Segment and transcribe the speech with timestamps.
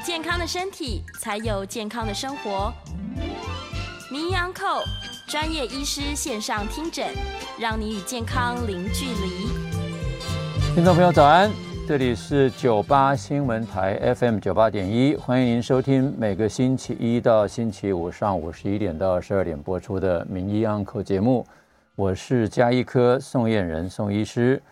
[0.00, 2.72] 健康的身体，才有健康的生活。
[4.10, 4.82] 名医昂寇
[5.26, 7.06] 专业医师线上听诊，
[7.58, 9.48] 让你与健康零距离。
[10.74, 11.50] 听众朋友，早安。
[11.86, 21.46] 这里是九八新闻台 FM 九八点一，欢迎您收听每个星期一到星期五上午十一点到十二点播出的《名医安扣》节目。
[21.96, 24.62] 我是加医科宋燕仁宋医师。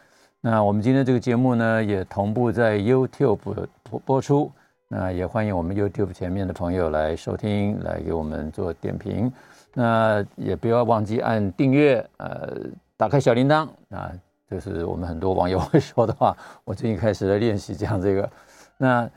[0.41, 4.53] 那我们今天这个节目呢，也同步在 YouTube 播播出。
[4.89, 9.33] 那也欢迎我们 YouTube 前面的朋友来收听，来给我们做点评。
[9.75, 12.56] 那也不要忘记按订阅，呃，
[12.97, 14.12] 打开小铃铛啊。
[14.48, 18.31] 就是我们很多网友 会说的话，我最近开始在练习讲这个。
[18.78, 19.11] 那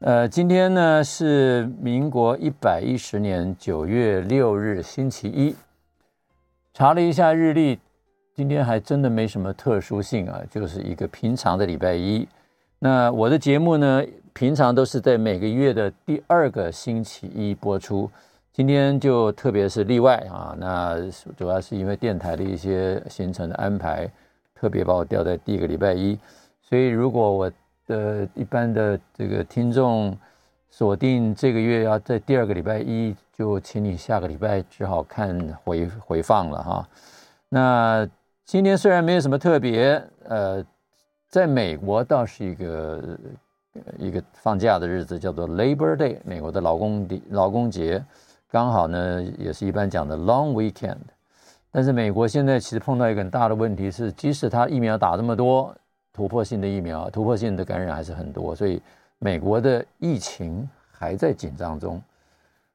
[0.00, 5.56] 呃，今天呢是民国一百一十年九月六日星期一，
[6.74, 7.80] 查了一下日历，
[8.34, 12.28] 今天还真的没什么特殊性啊，就是一个平常的礼拜一。
[12.78, 18.10] 那我的节目呢，平常都是在每个月的第二个星期一播出，
[18.52, 20.54] 今天就特别是例外啊。
[20.58, 20.98] 那
[21.36, 24.10] 主要是因为电台的一些行程的安排。
[24.56, 26.18] 特别把我调在第一个礼拜一，
[26.62, 27.52] 所以如果我
[27.86, 30.16] 的一般的这个听众
[30.70, 36.88] 锁定这个月要在第二个礼拜一，就请你下个礼拜只好看回回放了哈。
[37.50, 38.08] 那
[38.46, 40.64] 今天虽然没有什么特别，呃，
[41.28, 43.18] 在美国倒是一个
[43.98, 48.04] 一个放假的日子，叫做 Labor Day，美国的劳工的劳工节，
[48.50, 50.98] 刚好呢也是一般讲的 Long Weekend。
[51.70, 55.74] 但是美国现在其实碰到一个很大的问题是，即使他疫苗打这么多，
[56.12, 58.80] 突破性的疫苗，突破性的感染还是很多，所以
[59.18, 62.00] 美国的疫情还在紧张中。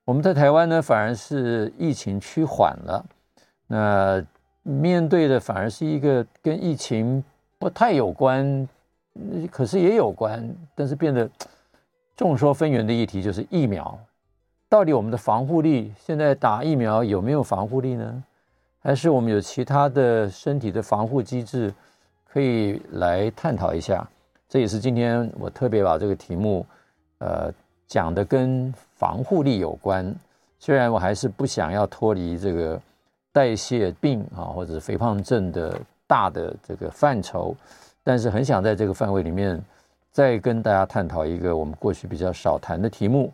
[0.04, 3.06] 我们在台湾呢，反而是疫情趋缓了，
[3.68, 4.22] 那
[4.64, 7.24] 面对的反而是一个跟疫情
[7.58, 8.68] 不太有关，
[9.52, 11.30] 可是也有关，但是变得
[12.16, 13.98] 众说纷纭的议题就是疫苗，
[14.68, 18.24] 到底我们的防护力现在打疫苗有没有防护力呢？
[18.82, 21.74] 还是我们有其他的身体的防护机制
[22.26, 24.08] 可以来探讨一下。
[24.48, 26.66] 这也是今天我特别把这个题目，
[27.18, 27.54] 呃，
[27.88, 30.16] 讲的跟防护力有关。
[30.60, 32.82] 虽然我还是不想要脱离这个
[33.32, 37.56] 代谢病啊，或者是肥胖症的大的这个范畴，
[38.10, 39.64] 但是很想在这个范围里面
[40.12, 43.32] 再跟大家探讨一个我们过去比较少谈的题目，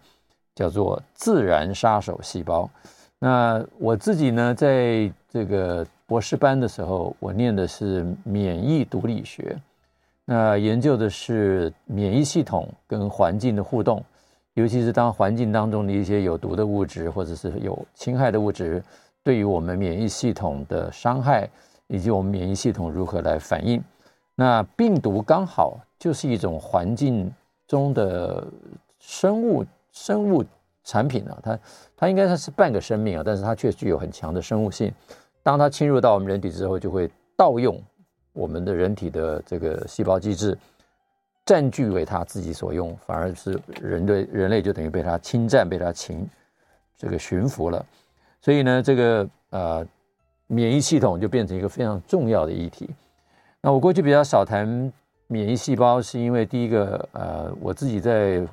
[0.53, 2.69] 叫做自然杀手细胞。
[3.17, 9.57] 那我自己呢，在这个博士班的时候，我念的是免疫毒理学，
[10.25, 14.03] 那研究的是免疫系统跟环境的互动，
[14.55, 18.83] 尤其是当环境当中的一些有毒的物质或者是有侵害的物质，
[19.23, 21.49] 对于我们免疫系统的伤害，
[21.87, 23.81] 以及我们免疫系统如何来反应。
[24.35, 27.33] 那病毒刚好就是一种环境
[27.67, 28.45] 中的
[28.99, 30.43] 生物生物。
[30.87, 31.59] 产品啊，它
[31.97, 34.93] 它应该它是半个生命啊，但是它却具有很强的生物性。
[35.41, 37.81] 当它侵入到我们人体之后，就会盗用
[38.33, 40.55] 我们的人体的这个细胞机制，
[41.43, 46.23] 占据为它自己所用，反而是人对人类就等于被它侵占、被它侵
[46.95, 47.83] 这个驯服了。
[48.39, 49.87] 所以呢，这个呃
[50.45, 52.87] 免疫系统就变成一个非常重要的议题。
[53.65, 54.93] 那我过去比较少谈
[55.25, 58.45] 免疫细胞，是因为第一个呃我自己在。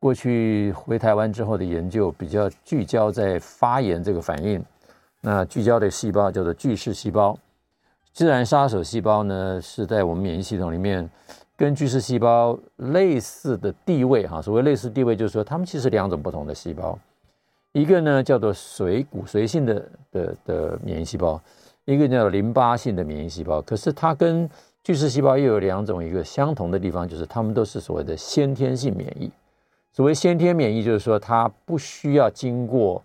[0.00, 4.64] 过去回台湾之后的研究比较聚焦在发炎这个反应，
[5.20, 7.38] 那聚焦的细胞叫做巨噬细胞，
[8.10, 11.06] 自然杀手细胞呢是在我们免疫系统里面
[11.54, 16.98] 跟巨噬细胞类似的地位哈，所谓类似地位就是说它们其实两种不同的细胞，
[17.72, 21.38] 一个呢叫做髓骨髓性的的的免疫细胞，
[21.92, 24.48] 一个叫淋巴性的免疫细胞，可是它跟
[24.82, 29.30] 巨噬细胞又有两种一个相同的地方，就是它们都是所谓的先天性免疫。
[29.92, 33.02] 所谓先天免疫，就是说它不需要经过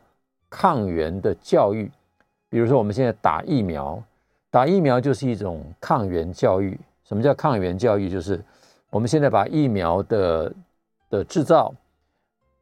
[0.50, 1.90] 抗原的教育。
[2.48, 4.02] 比如说，我们现在打疫苗，
[4.52, 6.80] 打疫苗就是一种抗原教育。
[7.04, 8.08] 什么叫抗原教育？
[8.10, 8.40] 就是
[8.92, 10.54] 我们现在把疫苗的
[11.10, 11.74] 的制造，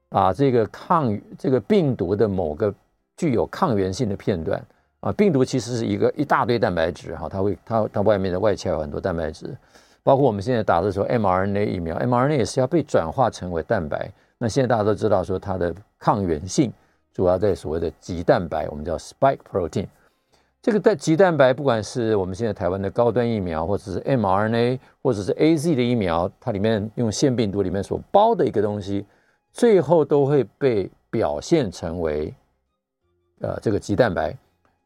[0.10, 2.74] 把这个抗这个病毒的某个
[3.16, 4.66] 具有抗原性的片段，
[5.04, 9.54] 啊，病毒其实是一个一大堆蛋白质哈，它会它它外面的外壳有很多蛋白质，
[10.02, 14.10] 包括我们现在打的时候 mRNA 疫苗，mRNA 也是要被转化成为蛋白。
[14.38, 16.72] 那现在大家都知道说它的抗原性
[17.14, 19.88] 主要在所谓的棘蛋白，我们叫 spike protein。
[20.62, 29.06] 这个在棘蛋白，不管是我们现在台湾的高端疫苗，或者是 mRNA，或者是 AZ 的疫苗，它里面用腺病毒里面所包的一个东西，
[29.52, 32.34] 最后都会被表现成为
[33.42, 34.34] 呃这个棘蛋白。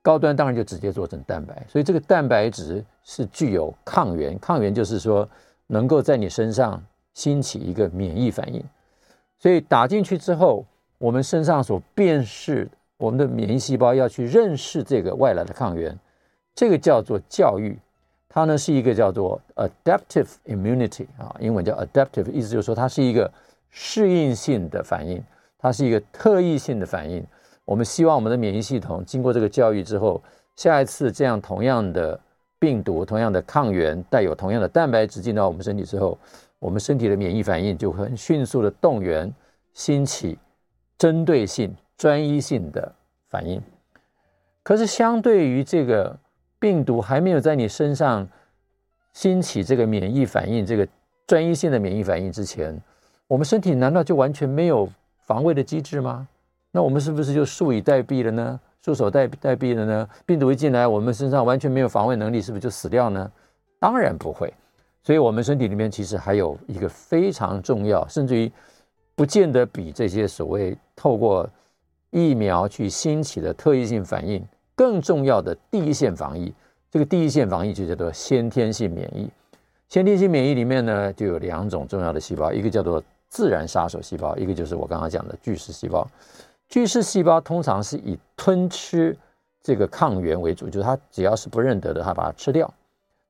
[0.08, 5.28] 高端当然就直接做成蛋白，所以这个蛋白质是具有抗原，抗原就是说
[5.68, 6.82] 能够在你身上
[7.14, 8.64] 兴起一个免疫反应，
[9.38, 10.66] 所以打进去之后，
[10.98, 15.94] 我们身上所辨识我们的免疫细胞要去认识这个外来的抗原，
[16.56, 17.78] 这个叫做教育，
[18.30, 23.30] 它呢是一个叫做 adaptive immunity 啊，英文叫 adaptive，意思就是说它是一个
[23.70, 25.22] 适应性的反应，
[25.60, 27.22] 它是一个特异性的反应。
[27.68, 30.24] 我们希望我们的免疫系统经过这个教育之后，
[30.56, 32.18] 下一次这样同样的
[32.60, 36.18] 病毒、同样的抗原、带有同样的蛋白质进到我们身体之后，
[36.60, 39.30] 我们身体的免疫反应就会很迅速的动员，
[39.74, 40.40] 兴起
[40.98, 42.96] 针对性、专一性的
[43.28, 43.62] 反应。
[44.64, 46.18] 可是，相对于这个
[46.60, 48.26] 病毒还没有在你身上
[49.12, 50.88] 兴起这个免疫反应、这个
[51.28, 52.82] 专一性的免疫反应之前，
[53.28, 54.90] 我们身体难道就完全没有
[55.26, 56.30] 防卫的机制吗？
[56.78, 58.60] 那我们是不是就束以待毙了呢？
[58.84, 60.08] 束手待待毙了呢？
[60.28, 63.32] 病毒一进来，我们身上完全没有防卫能力，是不是就死掉呢？
[63.80, 64.54] 当然不会。
[65.02, 68.52] 所以，我们身体里面其实还有一个非常重要，甚至于
[69.16, 71.50] 不见得比这些所谓透过
[72.12, 74.46] 疫苗去兴起的特异性反应
[74.76, 76.54] 更重要的第一线防疫。
[76.92, 79.28] 这个第一线防疫就叫做先天性免疫。
[79.90, 86.08] 先天性免疫里面呢，就有两种重要的细胞，一个叫做自然杀手细胞，一个就是我刚刚讲的巨噬细胞。
[86.70, 89.18] 巨噬细胞通常是以吞吃
[89.62, 92.72] 这个抗原为主，就是它只要是不认得的，它把它吃掉。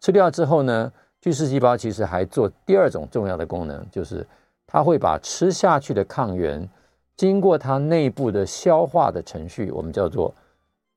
[0.01, 0.91] 吃掉之后呢，
[1.21, 4.25] 巨噬细胞其实还做第二种重要的功能，就是
[4.65, 6.67] 它会把吃下去的抗原
[7.15, 10.33] 经过它内部的消化的程序，我们叫做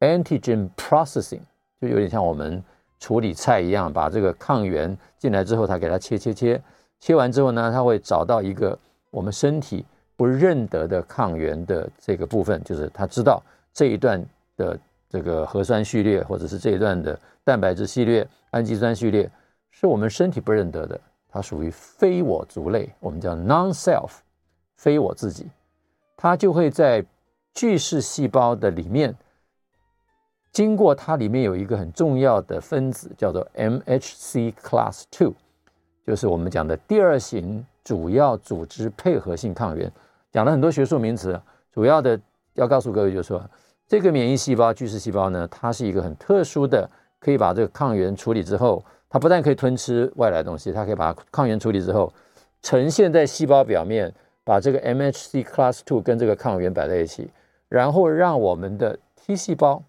[0.00, 1.40] antigen processing，
[1.80, 2.62] 就有点像我们
[2.98, 6.62] 处理菜一样，把这个抗原进来之后，它给它切切切，
[7.00, 8.78] 切完之后呢，它会找到一个
[9.10, 9.84] 我们身体。
[10.20, 14.22] 不认得的抗原的这个部分，就是他知道这一段
[14.54, 14.78] 的
[15.08, 19.30] 这个核酸序列，或者是这一段的蛋白质序列、氨基酸序列，
[19.70, 24.10] 是我们身体不认得的，它属于非我族类，我们叫 non-self，
[24.76, 25.48] 非我自己，
[26.18, 27.02] 它就会在
[27.54, 29.16] 巨噬细胞的里面，
[30.52, 35.32] 经过它里面有一个很重要的分子，叫做 MHC Class two，
[36.06, 39.90] 就是我们讲的第二型主要组织配合性抗原。
[40.32, 41.40] 讲了很多学术名词，
[41.72, 42.20] 主要的
[42.54, 43.42] 要告诉各位就是说，
[43.88, 46.88] 这个免疫细胞巨噬细胞呢，它是一个很特殊的，
[47.18, 52.12] 可以把这个抗原处理之后，它不但可以吞吃外来东西，它可以把抗原处理之后，
[52.62, 57.30] 呈现在细胞表面，把这个 MHC Class two 跟这个抗原摆在一起，
[57.68, 59.82] 然后让我们的 T 细胞，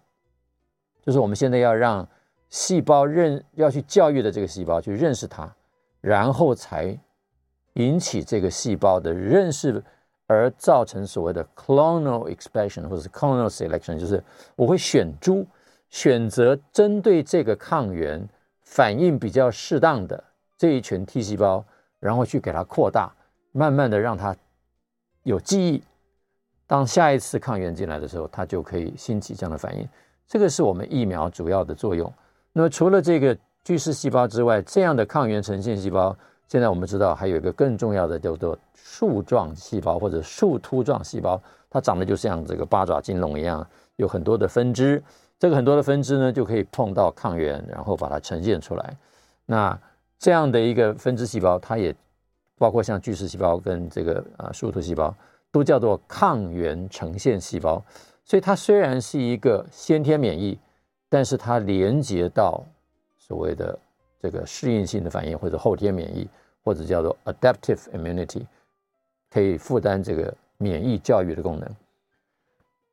[1.04, 2.08] 就是我们现在要让
[2.48, 5.54] 细胞认要去教育的这个细胞去认识它，
[6.00, 6.98] 然后才
[7.74, 9.84] 引起这个细胞的认识。
[10.32, 14.22] 而造成所谓的 clonal expression 或者是 clonal selection，就是
[14.56, 15.46] 我会选株，
[15.90, 18.26] 选择针对这个抗原
[18.62, 20.24] 反应比较适当的
[20.56, 21.64] 这一群 T 细胞，
[22.00, 23.12] 然后去给它扩大，
[23.52, 24.34] 慢慢的让它
[25.22, 25.82] 有记忆。
[26.66, 29.86] 当下一次抗原进来的时候，它就可以兴起这样的反应。
[30.26, 32.10] 这个是我们疫苗主要的作用。
[32.52, 36.16] 那么除了这个巨噬细胞之外，这样的抗原呈现细胞。
[36.52, 41.40] 现在我们知道还有一个更重要的叫做树状细胞或者树突状细胞，
[41.70, 43.66] 它长得就像这个八爪金龙一样，
[43.96, 45.02] 有很多的分支。
[45.38, 48.94] 这个很多的分支呢，就可以碰到抗原，然后把它呈现出来。
[49.46, 49.80] 那
[50.18, 51.96] 这样的一个分支细胞，它也
[52.58, 55.14] 包括像巨噬细胞跟这个啊树突细胞，
[55.50, 57.82] 都叫做抗原呈现细胞。
[58.26, 60.58] 所以它虽然是一个先天免疫，
[61.08, 62.62] 但是它连接到
[63.16, 63.78] 所谓的
[64.20, 66.28] 这个适应性的反应或者后天免疫。
[66.62, 68.46] 或者叫做 adaptive immunity，
[69.30, 71.68] 可以负担这个免疫教育的功能。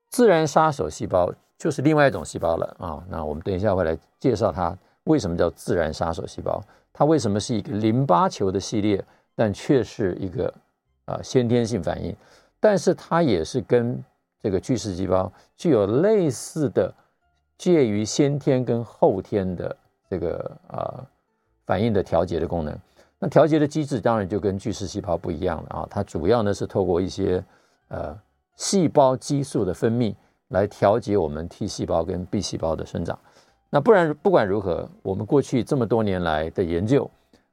[0.09, 3.03] 自然杀手细胞就是另外一种细胞了啊。
[3.09, 9.03] 那我们等一下会来介绍它为什么叫自然杀手细胞，它为什么是一个淋巴球的系列，
[9.35, 10.53] 但却是一个
[11.05, 12.15] 啊先天性反应，
[12.59, 14.03] 但是它也是跟
[14.41, 16.93] 这个巨噬细胞具有类似的
[17.57, 19.75] 介于先天跟后天的
[20.09, 21.05] 这个啊
[21.65, 22.75] 反应的调节的功能。
[23.19, 27.43] 那调节的机制当然就跟巨噬细胞不一样了啊，它主要呢是透过一些
[27.89, 28.17] 呃
[28.55, 30.15] 细胞激素的分泌，
[30.47, 33.19] 来调节我们 T 细胞跟 B 细胞的生长。
[33.69, 37.09] 那不然不管如何，我们过去这么多年来的研究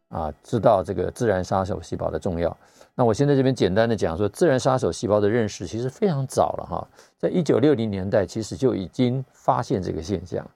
[0.08, 2.56] 啊，知道这个自然杀手细胞的重要。
[2.94, 10.48] 那我现在这边简单的讲说，自然杀手细胞的认识其实非常早了哈，在一九六零年代其实就已经发现这个现象，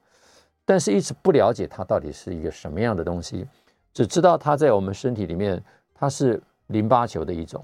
[0.65, 3.45] 但是一直不了解它到底是一个什么样的东西，
[3.93, 5.61] 只知道它在我们身体里面，
[5.93, 7.63] 它是淋巴球的一种，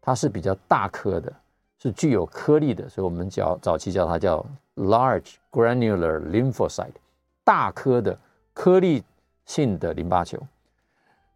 [0.00, 1.32] 它是比较大颗的，
[1.78, 4.44] 是具有颗粒的，所以我们叫早期叫它叫
[4.76, 6.94] large granular lymphocyte，
[7.44, 8.18] 大颗的
[8.54, 9.02] 颗粒
[9.44, 10.38] 性的淋巴球。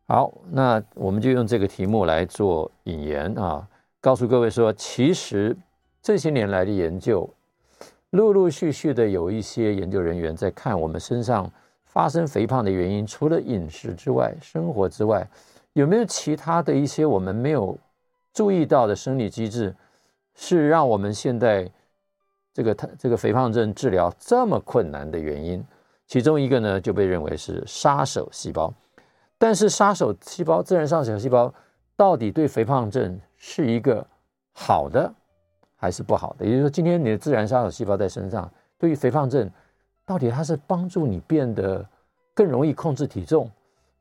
[0.07, 3.67] 好，那我们就用这个题目来做引言啊，
[4.01, 5.57] 告诉各位说，其实
[6.03, 7.29] 这些年来的研究，
[8.11, 11.49] 陆陆续续的有一些研究人员在看我们身上
[11.93, 15.27] 发生肥胖的原因，除了饮食之外，生活之外，
[15.73, 17.77] 有没有其他的一些我们没有
[18.33, 19.75] 注意到的生理机制，
[20.37, 21.69] 是让我们现在
[22.55, 25.65] 这个这个肥胖症治疗这么困难的原因？
[26.07, 28.73] 其中一个呢，就被认为是杀手细胞。
[29.37, 31.53] 但是杀手细胞，自然杀手细胞
[31.97, 34.07] 到底对肥胖症是一个
[34.53, 35.13] 好的
[35.77, 36.45] 还是不好的？
[36.45, 39.51] 也就是说，今天你的自然杀手细胞在身上，对于肥胖症，
[40.11, 41.87] 到底它是帮助你变得
[42.35, 43.49] 更容易控制体重，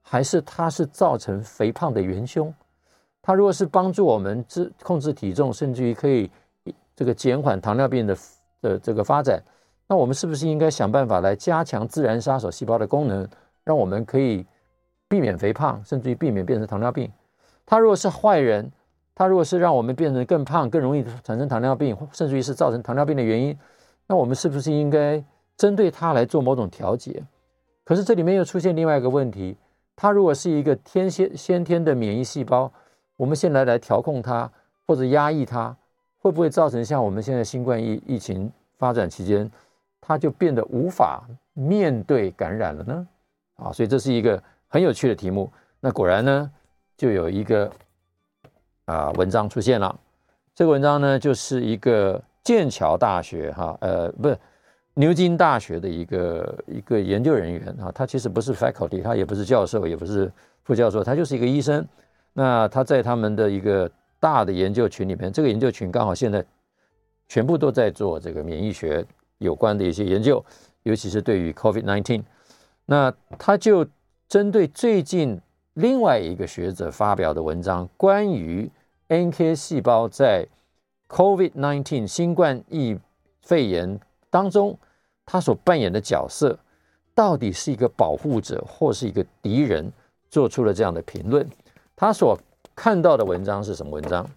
[0.02, 2.52] 还是它是造成肥胖的元凶？
[3.22, 6.28] 它如果是帮助我们制控制体重，甚至于可以
[6.96, 8.18] 这个减缓糖尿病的
[8.60, 9.40] 的这个发展，
[9.86, 13.30] 那我们是不是应该想办法来加强自然杀手细胞的功能，
[13.64, 14.44] 让我们可以？
[15.08, 17.12] 避免肥胖，甚至于避免变成糖尿病。
[17.66, 18.72] 他如果是坏人，
[19.16, 23.58] 他如果是让我们变成更胖、更容易产生糖尿病，甚至于是造成糖尿病的原因，
[24.06, 25.24] 那我们是不是应该
[25.60, 27.22] 针对他来做某种调节？
[27.84, 29.56] 可是这里面又出现另外一个问题：
[29.96, 32.72] 他如果是一个天先先天的免疫细胞，
[33.18, 34.50] 我们现在来调控它
[34.88, 35.76] 或者压抑它，
[36.20, 39.52] 会不会造成像我们现在新冠疫疫情发展期间，
[40.02, 41.24] 它就变得无法
[41.54, 43.08] 面对感染了呢？
[43.58, 44.42] 啊，所以这是一个。
[44.72, 46.52] 很有趣的题目，那果然呢，
[46.96, 47.72] 就有一个
[48.86, 50.00] 啊文章出现了。
[50.54, 54.38] 这个文章呢，就是一个剑桥大学哈呃不是
[55.00, 60.30] 牛津大学的一个一个研究人员啊，他其实不是 faculty，他也不是教授，也不是
[60.64, 61.88] 副教授，他就是一个医生。
[62.34, 63.90] 那他在他们的一个
[64.20, 66.46] 大的研究群里面，这个研究群刚好现在
[67.30, 69.06] 全部都在做这个免疫学
[69.38, 70.44] 有关的一些研究，
[70.84, 72.24] 尤其是对于 COVID-19，
[72.86, 73.88] 那他就。
[74.30, 75.42] 针对最近
[75.74, 78.70] 另外一个学者发表的文章，关于
[79.08, 80.46] NK 细胞在
[81.08, 82.96] COVID-19 新冠疫
[83.42, 84.78] 肺炎当中，
[85.32, 86.58] 他所扮演的角色，
[87.14, 89.92] 到底是一个保护者或是一个敌人，
[90.28, 91.48] 做出了这样的评论。
[91.96, 92.36] 他所
[92.76, 94.28] 看到的文章是什么文章？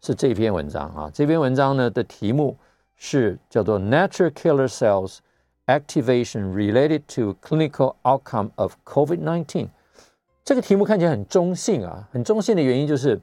[0.00, 1.08] 是这篇文章啊。
[1.14, 2.56] 这篇文章呢的题目
[2.96, 5.18] 是叫做 Natural Killer Cells。
[5.66, 9.68] Activation related to clinical outcome of COVID-19，
[10.44, 13.20] 这个题目看起来很中性啊，很中性的原因就是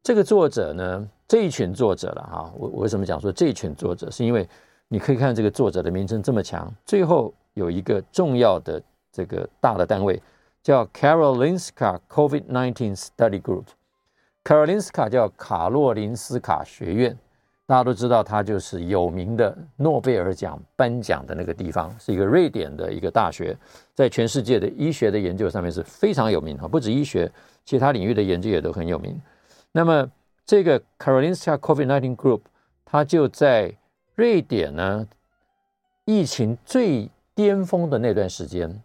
[0.00, 2.52] 这个作者呢，这一群作者了哈。
[2.56, 4.08] 我我为什么讲说这一群作者？
[4.08, 4.48] 是因为
[4.92, 8.82] 你可以看这个作者的名称这么强，最后有一个重要的
[9.12, 10.20] 这个大的单位
[10.64, 17.16] 叫 Karolinska COVID-19 Study Group，Karolinska 叫卡洛林斯卡学院。
[17.66, 23.56] 大家都知道，它就是有名的诺贝尔奖颁奖的那个地方，是一个瑞典的一个大学，
[23.94, 27.30] 在全世界的医学的研究上面是非常有名哈，不止医学，
[27.64, 29.16] 其他领域的研究也都很有名。
[29.70, 30.10] 那么，
[30.44, 32.40] 这个 Karolinska COVID-19 Group，
[32.84, 33.72] 它就在
[34.20, 35.08] 瑞典呢，
[36.04, 38.82] 疫情最巅峰的那段时间，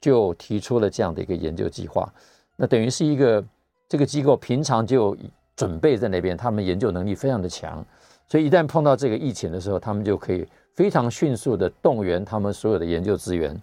[0.00, 2.08] 就提出了这样的一个研究计划。
[2.54, 3.44] 那等于是一个
[3.88, 5.16] 这个机构平常就
[5.56, 7.84] 准备在那边，他们研究能力非常的强。
[8.28, 13.60] 所以一旦碰到这个疫情的时候，他们就可以非常迅速的动员他们所有的研究资源，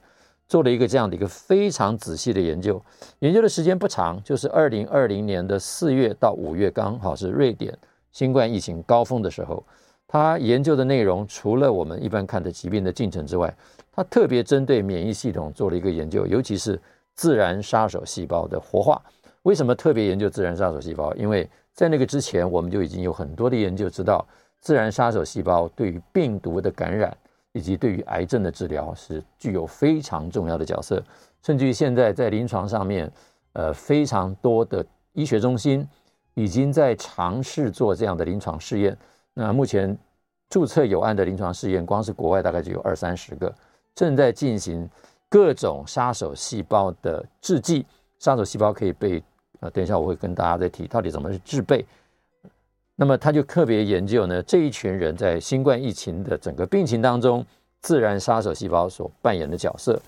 [0.49, 2.83] 做了一个这样的一个非常仔细的研究。
[3.19, 7.73] 研究的时间不长，就是二零二零年的四月到五月，刚好是瑞典
[8.11, 9.63] 新冠疫情高峰的时候。
[10.13, 13.51] 他研究的内容除了我们一般看的疾病的进程之外，
[13.91, 16.79] 他特别针对免疫系统做了一个研究，尤其是
[17.15, 19.01] 自然杀手细胞的活化。
[19.41, 21.11] 为什么特别研究自然杀手细胞？
[21.15, 24.23] 因为在那个之前，我们就已经有很多的研究知道。
[24.59, 27.17] 自然杀手细胞对于病毒的感染
[27.51, 31.03] 以及对于癌症的治疗是具有非常重要的角色，
[31.41, 33.11] 甚至于现在在临床上面，
[33.53, 35.87] 呃，非常多的医学中心
[36.35, 38.95] 已经在尝试做这样的临床试验。
[39.33, 39.97] 那目前
[40.49, 43.53] 注册有案的临床试验，光是国外大概就有二三十个，
[43.95, 44.87] 正在进行
[45.29, 47.85] 各种杀手细胞的制剂。
[48.19, 49.21] 杀手细胞可以被，
[49.59, 51.85] 呃，等一下我会跟大家再提到底怎么去制备。
[52.95, 57.43] 那么他就特别研究呢，这一群人在新冠疫情的整个病情当中，
[57.81, 59.99] 自然杀手细胞所扮演的角色。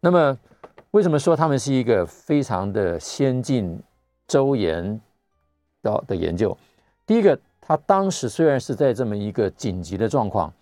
[0.00, 0.36] 那么
[0.92, 3.78] 为什么说他们是一个非常的先进、
[4.26, 4.98] 周延
[5.82, 6.56] 的的研究？
[7.06, 10.52] 第一个，他当时虽然是在这么一个紧急的状况，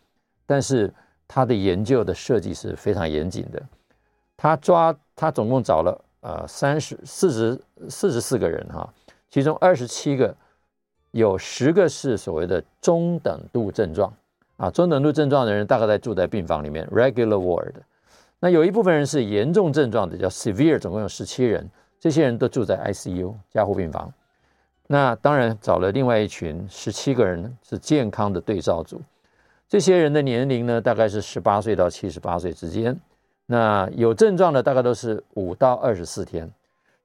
[0.47, 0.93] 但是
[1.27, 3.61] 他的研究的设计是非常严谨的。
[4.37, 8.89] 他抓他总共找了呃三十四十四十四个人哈，
[9.31, 10.33] 其中二十七个。
[11.13, 14.15] 有十个是所谓的中等度症状
[14.59, 17.73] 啊，中等度症状的人大概在住在病房里面 （regular ward）。
[18.39, 24.13] 那有一部分人是严重症状的，叫 severe，总共有十七人，这些人都住在 ICU 加护病房。
[24.93, 29.01] 那当然找了另外一群十七个人是健康的对照组，
[29.69, 32.99] 这些人的年龄呢大概是十八岁到七十八岁之间。
[33.47, 36.51] 那有症状的大概都是五到二十四天。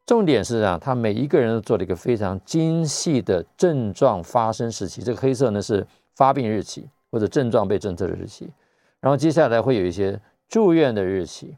[0.03, 5.03] 重点是啊，他每一个人都做了一个非常精细的症状发生时期。
[5.03, 8.49] 这个黑色呢是发病日期或者症状被侦测的日期，
[8.99, 11.55] 然后接下来会有一些住院的日期。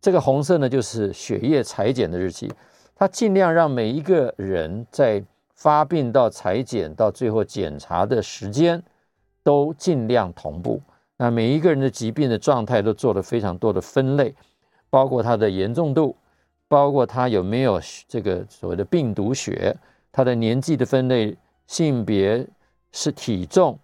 [0.00, 2.52] 这个红色呢就是血液采检的日期。
[2.96, 5.22] 他尽量让每一个人在
[5.54, 8.82] 发病到裁剪到最后检查的时间
[9.42, 10.80] 都尽量同步。
[11.16, 14.34] 那每一个人的疾病的状态都做了非常多的分类，
[14.90, 16.16] 包括他的严重度。
[16.68, 17.78] 包括他有没有
[18.08, 19.76] 这个所谓的病毒学，
[20.10, 22.48] 他的年纪的分类、性别
[22.92, 23.78] 是体重，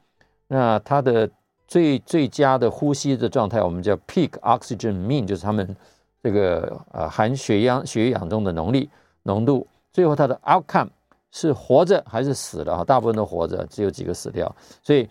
[0.46, 1.28] 那他的
[1.66, 5.76] 最最佳的呼吸的状态，我们叫 peak oxygen mean，就是他们
[6.22, 8.88] 这个呃含血氧血氧中的能力
[9.24, 9.66] 浓度。
[9.92, 10.88] 最后他的 outcome
[11.30, 12.84] 是活着还是死了啊？
[12.84, 14.54] 大部分都活着，只有几个死掉。
[14.82, 15.08] 所以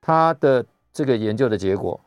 [0.00, 2.00] 他的这个研究的结果，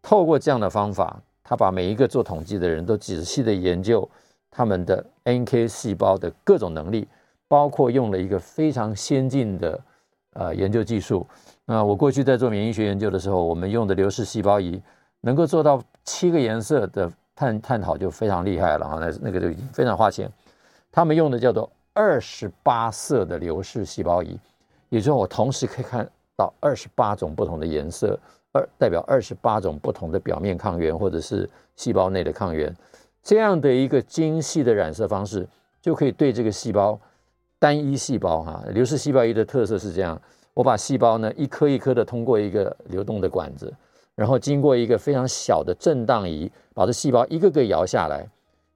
[0.00, 4.08] 透过这样的方法，他把每一个做统计的人都仔细的研究。
[4.54, 7.08] 他们的 NK 细胞的各种能力，
[7.48, 9.80] 包括用了一个非常先进的
[10.34, 11.26] 呃研究技术。
[11.64, 14.78] 那我过去在做免疫学研究的时候，我们用的流式细胞仪
[15.22, 20.30] 能够做到七个颜色的探探讨就非常厉害了啊，那那个就已经非常花钱。
[20.90, 24.38] 他们用的叫做二十八色的流式细胞仪，
[24.88, 28.18] 也就是我同时可以看到二十八种不同的颜色，
[28.52, 32.74] 二代表二十八种不同的表面抗原或者是细胞内的抗原。
[33.22, 35.46] 这样的一个精细的染色方式，
[35.80, 36.98] 就可以对这个细胞
[37.58, 40.20] 单一细胞哈，流式细胞仪的特色是这样：
[40.54, 43.72] 我把细胞呢一颗一颗的通过一个流动的管子，
[44.14, 48.26] 然后经过一个非常小的震荡仪，把这细胞一个个摇下来，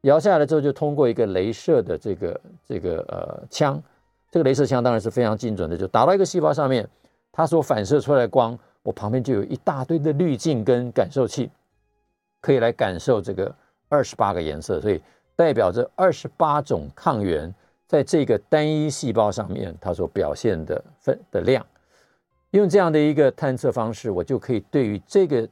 [0.07, 3.83] 摇下来之后就通过一个镭射的这个这个呃枪，
[4.31, 6.89] 这个镭射枪当然是非常精准的，就打到一个细胞上面，
[7.31, 11.51] 它所反射出来的光，我旁边就有一大堆的滤镜跟感受器，
[12.41, 13.55] 可以来感受这个。
[13.89, 15.01] 二十八个颜色，所以
[15.37, 17.55] 代表着二十八种抗原
[17.87, 21.65] 在这个单一细胞上面，它所表现的分的量。
[22.51, 25.49] 用这样的一个探测方式，我就可以对于这个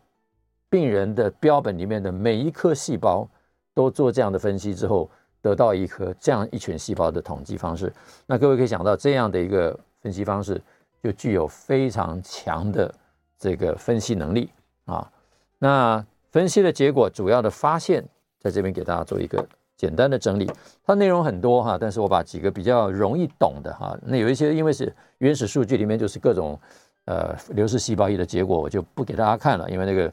[0.68, 3.28] 病人的标本里面的每一颗细胞
[3.74, 5.10] 都做这样的分析之后，
[5.42, 7.92] 得到一颗这样一群细胞的统计方式。
[8.26, 10.60] 那各位可以想到，这样的一个分析方式
[11.02, 12.94] 就具有非常强的
[13.38, 14.48] 这个分析能力
[14.86, 15.10] 啊。
[15.58, 18.02] 那分析的结果，主要的发现。
[18.44, 19.42] 在这边给大家做一个
[19.74, 20.46] 简单的整理，
[20.84, 26.60] 它内容很多哈，但是我把几个比较容易懂的哈，那有一些因为是原始数据里面就是各种
[27.06, 30.12] 呃流式细胞仪的结果，我就不给大家看了，因为那个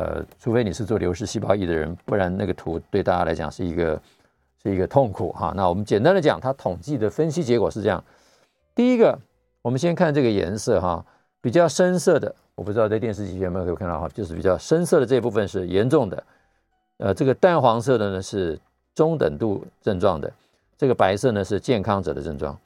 [0.00, 4.00] 呃，除非你是做流式细胞仪的人，不然那个图对大家来讲是一个
[4.62, 5.52] 是一个痛苦哈。
[5.54, 8.02] 那我们简单的讲，它统计的分析结果是这样：
[8.74, 9.18] 第一个，
[9.60, 11.04] 我们先看这个颜色哈，
[11.42, 16.24] 比较深色的，我不知道在电视机前有没有看到哈，就是比较深色的这部分是严重的。
[16.96, 18.58] 呃，这个淡黄色的呢是
[18.94, 20.32] 中等度症状的，
[20.78, 22.58] 这个白色呢是健康者的症状。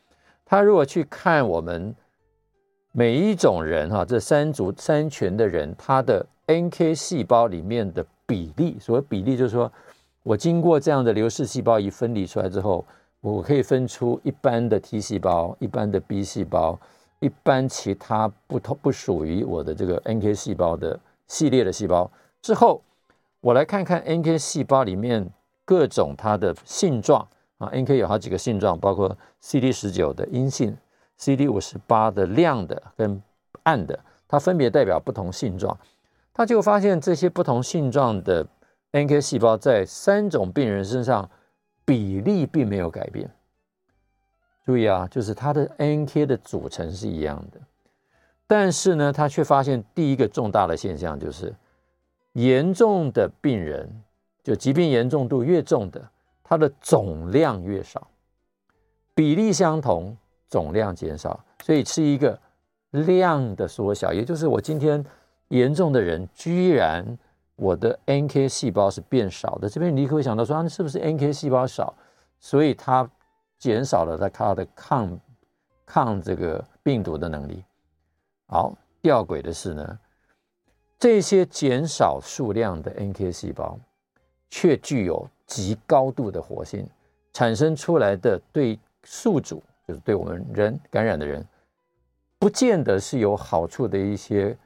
[0.45, 1.93] 他如果去看我们
[2.93, 9.71] 每一种人哈，这三组三群的人，他的 NK 细胞里面的比例，所谓比例就是说，
[10.23, 12.85] 我经过这样的流式细胞仪分离出来之后，
[13.21, 16.79] 我可以分出一般的 T 细胞、一般的 B 细胞、
[17.21, 22.11] 一般其他不同不属于我的这个 NK 细胞的系列的细胞
[22.43, 22.83] 之后。
[23.41, 25.29] 我来看看 NK 细胞里面
[25.67, 27.29] 各种它的性状
[27.59, 30.75] 啊，NK 有好几个性状，包括 CD 十九的阴性
[31.19, 33.23] ，CD 五十八的亮的跟
[33.65, 35.77] 暗的，它分别代表不同性状。
[36.35, 38.47] 他就发现这些不同性状的
[38.93, 41.31] NK 细胞在三种病人身上
[41.87, 43.31] 比例并没有改变。
[44.67, 47.61] 注意啊，就是它的 NK 的组成是一样的，
[48.47, 51.55] 但是呢，他却发现第一个重大的现象就是。
[52.33, 53.89] 严重的病人，
[54.43, 56.11] 就疾病严重度越重的，
[56.43, 58.09] 它的总量越少，
[59.15, 60.17] 比例相同，
[60.49, 62.37] 总量减少，所以是一个
[62.91, 65.07] 量的缩小，也就是我今天
[65.49, 67.19] 严重的人，居然
[67.57, 69.69] 我的 NK 细胞是变少的。
[69.69, 71.95] 这边你立刻会想到说，啊，是不是 NK 细胞少，
[72.41, 73.09] 所以它
[73.59, 75.21] 减少了它的抗
[75.87, 77.63] 抗这个病毒的能力？
[78.47, 79.99] 好，吊诡的是呢，
[80.99, 83.79] 这些减少数量的 NK 细胞，
[84.51, 86.87] 却具有极高度的活性，
[87.33, 91.47] 产生出来的对宿主，就是对我们人感染的人，
[92.39, 94.57] 不见得是有好处的一些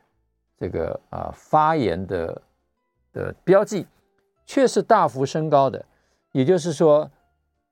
[0.59, 2.43] 这个啊发炎的
[3.13, 3.87] 的标记，
[4.45, 5.85] 却是大幅升高的。
[6.33, 7.11] 也就是说，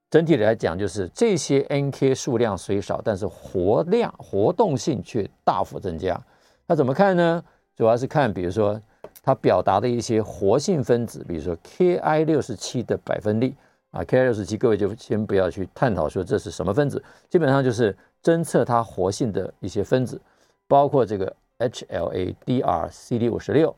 [0.08, 6.20] 整体来讲，就是这些 NK 数量虽少，但是活量活动性却大幅增加。
[6.66, 7.42] 那怎么看呢？
[7.76, 8.80] 主要是看，比如说
[9.22, 13.54] 它表达的一些活性分子，比如说 Ki 六十七的百分率
[13.90, 20.18] 啊，Ki 六十七，各位就先不要去探讨说这是什么分子，基本上就是侦测它活性的一些分子，
[20.66, 23.74] 包括这个 HLA DR CD 五十六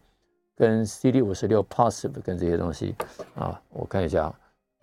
[0.56, 2.94] 跟 CD 五十六 positive 跟这些东西
[3.34, 4.34] 啊，我看一下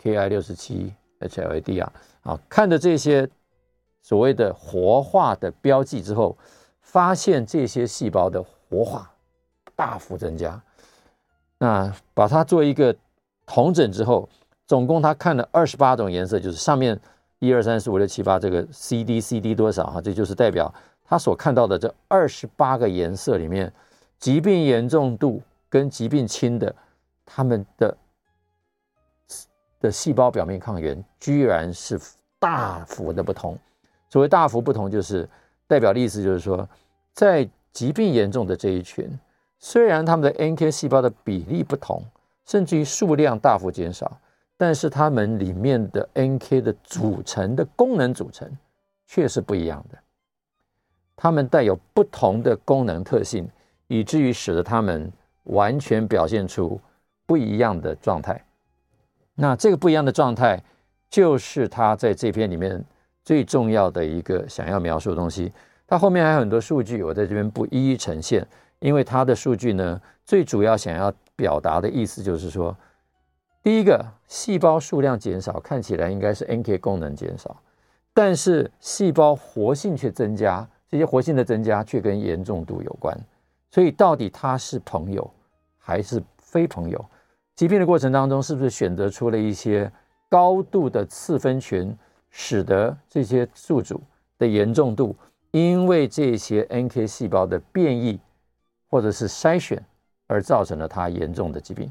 [0.02, 1.88] Ki 六十七 HLA DR
[2.22, 3.28] 啊，看着这些
[4.02, 6.36] 所谓的活化的标记之后，
[6.80, 8.44] 发现这些细胞的。
[8.68, 9.08] 活化
[9.76, 10.60] 大幅增加，
[11.58, 12.96] 那把它做一个
[13.46, 14.28] 统整之后，
[14.66, 16.98] 总共他看了二十八种颜色，就是上面
[17.38, 20.74] 一二三四五六七八这个 C D C D 多少哈，这就是代表
[21.06, 23.72] 他所看到的这二十八个颜色里面，
[24.18, 26.74] 疾病严重度跟疾病轻的，
[27.24, 27.96] 他们的
[29.80, 32.00] 的细胞表面抗原居然是
[32.38, 33.58] 大幅的不同。
[34.10, 35.28] 所谓大幅不同，就是
[35.66, 36.68] 代表的意思就是说
[37.12, 37.48] 在。
[37.76, 39.06] 疾病严重的这一群，
[39.58, 42.02] 虽然他们的 NK 细胞的比例不同，
[42.46, 44.18] 甚至于数量大幅减少，
[44.56, 48.50] 但是他们里面的 NK 的组成的功能组成
[49.06, 49.98] 却是不一样的。
[51.16, 53.48] 他们带有不同的功能特性，
[53.88, 55.10] 以至于使得他们
[55.44, 56.78] 完全表现出
[57.24, 58.44] 不一样的状态。
[59.34, 60.62] 那这个不一样的状态，
[61.08, 62.84] 就是他在这篇里面
[63.24, 65.52] 最重要的一个想要描述的东西。
[65.86, 68.46] 它后面还有很多数据，我在这边不一一呈现，
[68.80, 72.76] 因为它的数据呢，最主要想要表达的意思就是说，
[73.62, 77.56] 第一个，细胞数量减少，看起来应该是 NK 功能减少，
[78.12, 83.18] 但是细胞活性却增加，这些活性的增加却跟严重度有关，
[83.70, 85.28] 所以到底它是朋友
[85.78, 87.04] 还是非朋友？
[87.54, 89.90] 疾病的过程当中，是不是选择出了一些
[90.28, 91.96] 高度的次分群，
[92.30, 94.00] 使得这些宿主
[94.38, 95.16] 的严重度？
[95.52, 98.20] 因为这些 NK 细胞的变异
[98.90, 99.82] 或者是筛选
[100.26, 101.90] 而造成了它严重的疾病，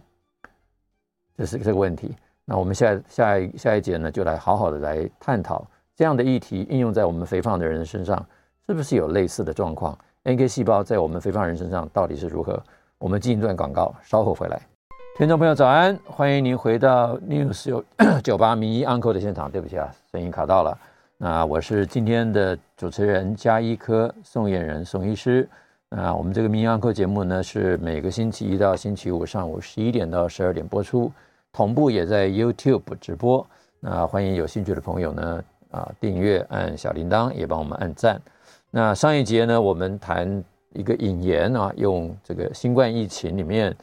[1.35, 2.15] 这是这个问题。
[2.45, 8.23] 那我们下下一下一节呢，就来好好的来探讨这样的议题应用在我们肥胖的人身上，
[8.67, 12.59] 是不是有类似的状况？NK 细胞在我们肥胖人身上到底是如何？
[12.97, 14.59] 我们进一段广告，稍后回来。
[15.19, 17.83] 听众朋友早安，欢迎您回到 News
[18.23, 19.51] 九八名医 Uncle 的现场。
[19.51, 20.75] 对不起啊，声音卡到了。
[21.19, 25.47] 那我是今天的主持人加医科宋彦仁宋医师。
[25.87, 31.11] 那我们这个名医安扣节目呢，是每个星期一到星期五上午十一点到十二点播出，
[31.53, 33.45] 同步也在 YouTube 直播。
[33.79, 38.19] 那欢迎有兴趣的朋友呢，啊订阅按小铃铛，也帮我们按赞。
[38.77, 43.73] 那上一节呢，我们谈一个引言啊，用这个新冠疫情里面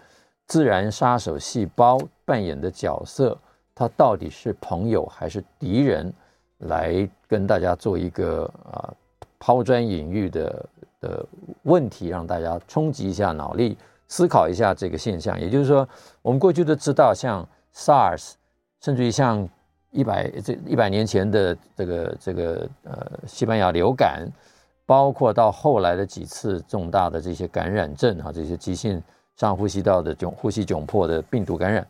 [0.46, 3.34] 自然杀手细胞扮演的角色，
[3.74, 6.12] 它到底是朋友还是敌人？
[6.58, 8.92] 来跟大家做一个啊
[9.38, 10.66] 抛砖引玉的
[11.00, 11.26] 的
[11.62, 13.78] 问题，让大家冲击一下脑力，
[14.08, 15.40] 思考一下这个现象。
[15.40, 15.88] 也就是说，
[16.20, 18.34] 我们过去都知道，像 SARS，
[18.82, 19.48] 甚至于像
[19.90, 24.28] 一百这一百年前的这个这个呃西班牙流感，
[24.84, 29.02] 包括到后来的几次重大的这些感染症啊，这些急性
[29.36, 31.86] 上呼吸道的窘呼吸窘迫的病毒感染。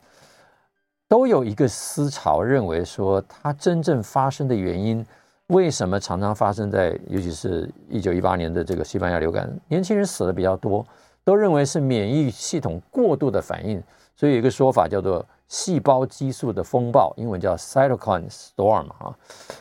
[1.08, 5.04] 都有一个思潮认为说，它真正发生的原因，
[5.48, 10.86] 为什么常常发生在，尤其是一九一八年的这个西班牙流感，年轻人死的比较多，
[11.22, 13.82] 都认为是免疫系统过度的反应，
[14.16, 19.14] 所以有一个说法叫做细胞激素的风暴，英文叫 cytokine storm 啊。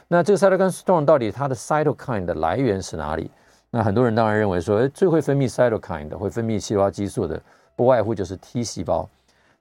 [0.08, 3.30] 那这个 cytokine storm 到底它的 cytokine 的来源是哪里？
[3.70, 7.42] 那很多人当然认为说，最会分泌 cytokine 的，会分泌细胞激素的，
[7.76, 9.10] 不外乎就是 T 细胞，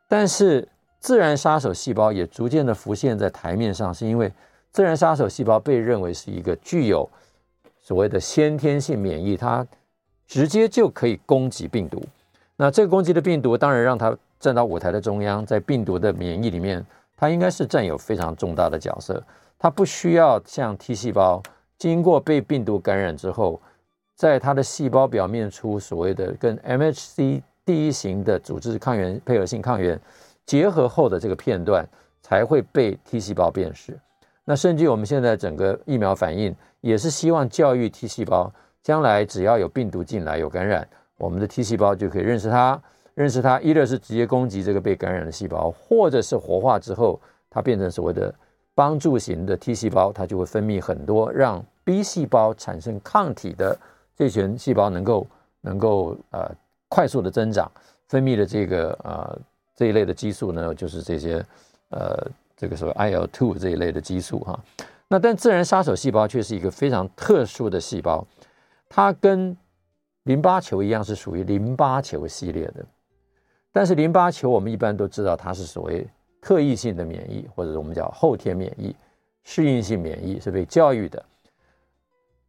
[0.07, 0.69] 但是。
[1.03, 4.31] 自然杀手细胞也逐渐的浮现在台面上，是因为
[4.71, 7.09] 自然杀手细胞被认为是一个具有
[7.81, 9.67] 所谓的先天性免疫，它
[10.27, 12.05] 直接就可以攻击病毒。
[12.57, 16.85] 那这个攻击的病毒，当然让它站到舞台的中央，在病毒的免疫里面，
[17.17, 19.23] 它应该是占有非常重大的角色。
[19.59, 21.43] 它不需要像 T 细胞
[21.77, 23.61] 经过被病毒感染之后，
[24.17, 30.01] 在它的细胞表面出所谓的跟 MHC 第一型的组织抗原配合性抗原
[30.47, 31.87] 结合后的这个片段，
[32.23, 33.97] 才会被 T 细胞辨识。
[34.47, 38.51] 那甚至我们现在整个疫苗反应，也是希望教育 T 细胞，
[38.83, 42.81] 将来只要有病毒进来有感染，我们的 T 细胞就可以认识它，
[43.21, 48.35] 认识它，一个是直接攻击这个被感染的细胞，或者是活化之后，它变成所谓的
[48.75, 53.79] 帮助型的 T 细胞，它就会分泌很多让 B 细胞产生抗体的
[54.17, 55.27] 这群细胞能够
[55.61, 56.51] 能够呃
[56.89, 57.71] 快速的增长，
[58.09, 59.39] 分泌的这个呃
[59.77, 61.45] 这一类的激素呢，就是这些
[61.91, 62.27] 呃。
[62.61, 64.61] 这个所谓 IL two 这一类的激素哈，
[65.09, 68.23] 那但自然杀手细胞却是一个非常特殊的细胞，
[68.87, 69.57] 它跟
[70.25, 72.85] 淋巴球一样是属于淋巴球系列的，
[73.73, 76.07] 但是淋巴球我们一般都知道它是所谓
[76.41, 78.95] 特异性的免疫，或者我们叫后天免疫、
[79.45, 81.25] 适应性免疫是被教育的，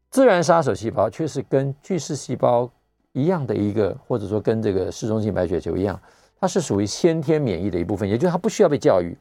[0.09, 2.69] 自然杀手细胞却是跟巨噬细胞
[3.11, 5.99] 一样的一个，或者说跟这个嗜中性白血球一样，
[6.39, 9.17] 它是属于先天免疫的一部分，也就是它不需要被教育。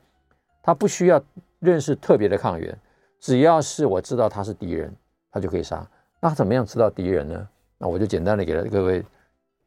[0.62, 1.18] 它不需要
[1.58, 2.78] 认识特别的抗原，
[3.18, 4.94] 只要是我知道它是敌人，
[5.32, 5.84] 它就可以杀。
[6.20, 7.48] 那怎么样知道敌人呢？
[7.78, 9.02] 那我就简单的给了各位，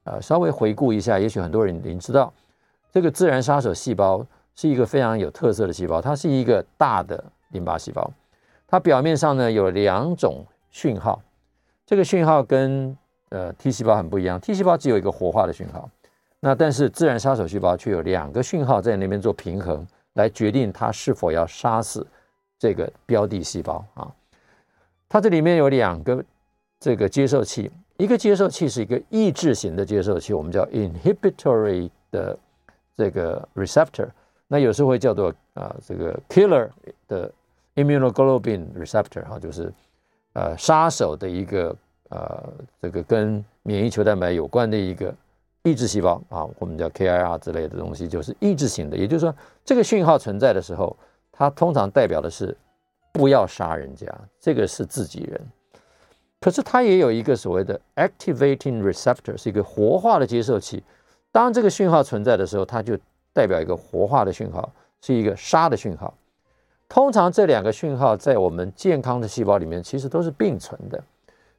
[0.04, 1.20] 呃，稍微回顾一下。
[1.20, 2.34] 也许很多人已经知道，
[2.92, 8.12] 这个自然杀手细胞是一个非常有特色的细胞，它是一个大的淋巴细胞。
[8.68, 11.22] 它表面上呢有两种讯号，
[11.86, 12.98] 这个讯号跟
[13.30, 14.39] 呃 T 细胞很不一样。
[14.39, 15.89] T 细胞只有一个活化的讯号，
[16.39, 19.86] 那但是自然杀手细胞却有两个讯号在那边做平衡。
[20.13, 22.06] 来决定它是否要杀死
[22.60, 24.13] 这个标的细胞啊，
[25.10, 26.24] 它这里面有两个
[26.80, 32.38] 这个接受器，一个接受器是一个抑制型的接受器，我们叫 inhibitory 的
[32.95, 34.08] 这个 receptor，
[34.47, 36.69] 那有时候会叫做啊这个 killer
[37.08, 37.32] 的
[37.75, 39.71] immunoglobulin receptor 哈，就是
[40.34, 41.75] 呃杀手的一个
[42.10, 45.13] 呃这个跟免疫球蛋白有关的一个。
[45.65, 48.97] 抑制细胞啊，我们叫 KIR 之类的东西，就是抑制型的。
[48.97, 50.93] 也就是说，这个讯号存在的时候，
[51.32, 52.53] 它通常代表的是
[53.13, 54.06] 不要杀人家，
[54.41, 55.41] 这个是自己人。
[56.43, 60.84] 可是它也有一个所谓的 activating receptor，是一个活化的接受器。
[61.32, 62.97] 当这个讯号存在的时候，它就
[63.32, 66.13] 代表一个活化的讯号，是一个杀的讯号。
[66.89, 71.01] 通常这两个讯号在我们健康的细胞里面其实都是并存的。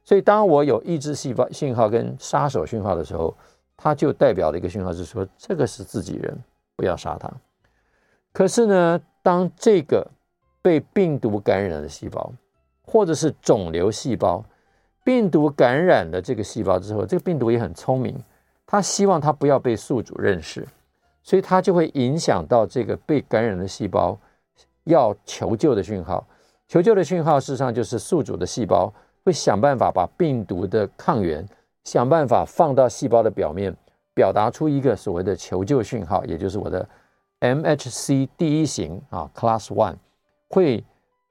[0.03, 3.35] 所以，当我有抑制细胞信号跟杀手讯号的时候，
[3.75, 6.37] 它就代表了一个讯号是说，这个是自己人，
[6.75, 7.27] 不要杀他。
[8.31, 10.05] 可是呢，当这个
[10.61, 12.31] 被病毒感染的细胞，
[12.83, 14.45] 或者是肿瘤细胞，
[15.05, 18.21] 病毒感染了这个细胞之后，这个病毒也很聪明，
[18.65, 20.67] 它希望它不要被宿主认识，
[21.23, 24.19] 所以它就会影响到这个被感染的细胞
[24.83, 26.27] 要求救的讯号。
[26.67, 28.91] 求救的讯号事实上就是宿主的细胞
[29.23, 31.47] 会想办法把病毒的抗原。
[31.83, 33.71] 想办法放到细胞的表面，
[34.15, 36.89] 表达出一个所谓的求救讯号，也就是我的
[37.41, 39.97] MHC 第一型啊，Class One，
[40.49, 40.83] 会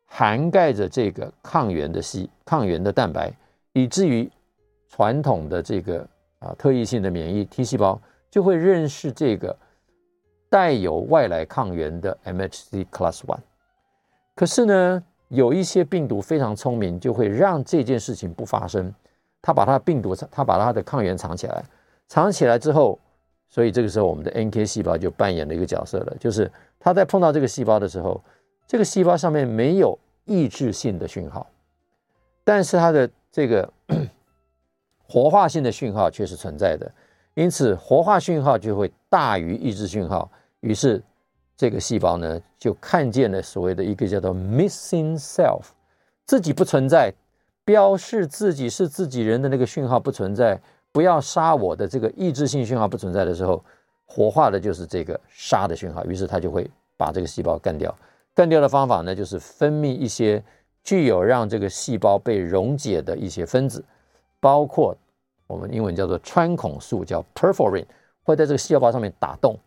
[0.07, 3.33] 涵盖着这个抗原的细抗原的蛋白，
[3.75, 4.31] 以至于
[4.89, 6.09] 传统的这个
[6.39, 9.55] 啊特异性的免疫 T 细胞就会认识这个
[10.49, 13.41] 带有外来抗原的 MHC Class One。
[14.35, 18.93] 可是呢，有一些病毒非常聪明，就会让这件事情不发生。
[19.43, 21.65] 他把他的病毒，他把他的抗原藏起来，
[22.09, 22.99] 藏起来之后，
[23.49, 28.23] 所以这个时候我们的 NK 细胞就扮演了一个角色了，就是他在碰到这个细胞的时候，
[28.67, 31.47] 这个细胞上面没有抑制性的讯号，
[32.43, 33.69] 但是它的这个
[35.03, 36.89] 活化性的讯号却是存在的，
[37.35, 41.03] 因此活化讯号就会大于抑制讯号，于是
[41.57, 45.65] 这个细胞呢就看见了所谓的一个叫做 missing self，
[46.25, 47.13] 自己不存在。
[47.65, 50.61] 标示自己是自己人的那个讯号不存在，
[50.93, 53.65] 不要杀我的这个抑制性讯号不存在的时候，
[54.05, 57.93] 活化的就是这个杀的讯号，于是它就会把这个细胞干掉。
[58.35, 60.45] 干掉的方法呢，就是分泌一些
[60.85, 63.83] 具有让这个细胞被溶解的一些分子，
[64.39, 64.95] 包括
[65.47, 67.87] 我们英文叫做穿孔素，叫 perforin，
[68.23, 69.59] 会在这个细胞上面打洞。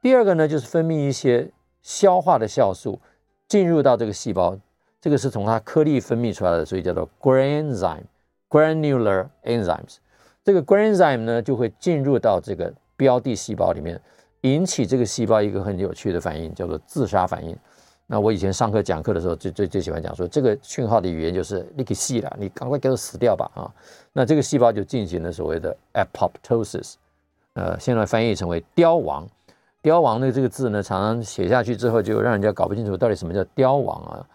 [0.00, 1.50] 第二个呢，就是分泌一些
[1.82, 3.00] 消化的酵素，
[3.48, 4.56] 进入到这个细胞。
[5.00, 8.04] 这个是从它颗粒分泌出来的，所以叫做 granzyme
[8.48, 9.96] granular enzymes。
[10.44, 14.00] 这个 granzyme 呢，就会进入到这个标的细胞里面，
[14.42, 17.56] 引起这个细胞一个很有趣的反应，叫做自杀反应。
[18.12, 23.72] 那我以前上课讲课的时候，最最最喜欢讲说，这个讯号的语言就是你可以死了，你赶快给我死掉吧啊！
[24.12, 26.96] 那这个细胞就进行了所谓的 apoptosis，
[27.54, 29.26] 呃，现在翻译成为凋亡。
[29.80, 34.28] 凋亡的这个字呢，常常写下去之后，就让人家搞不清楚到底什么叫凋亡啊。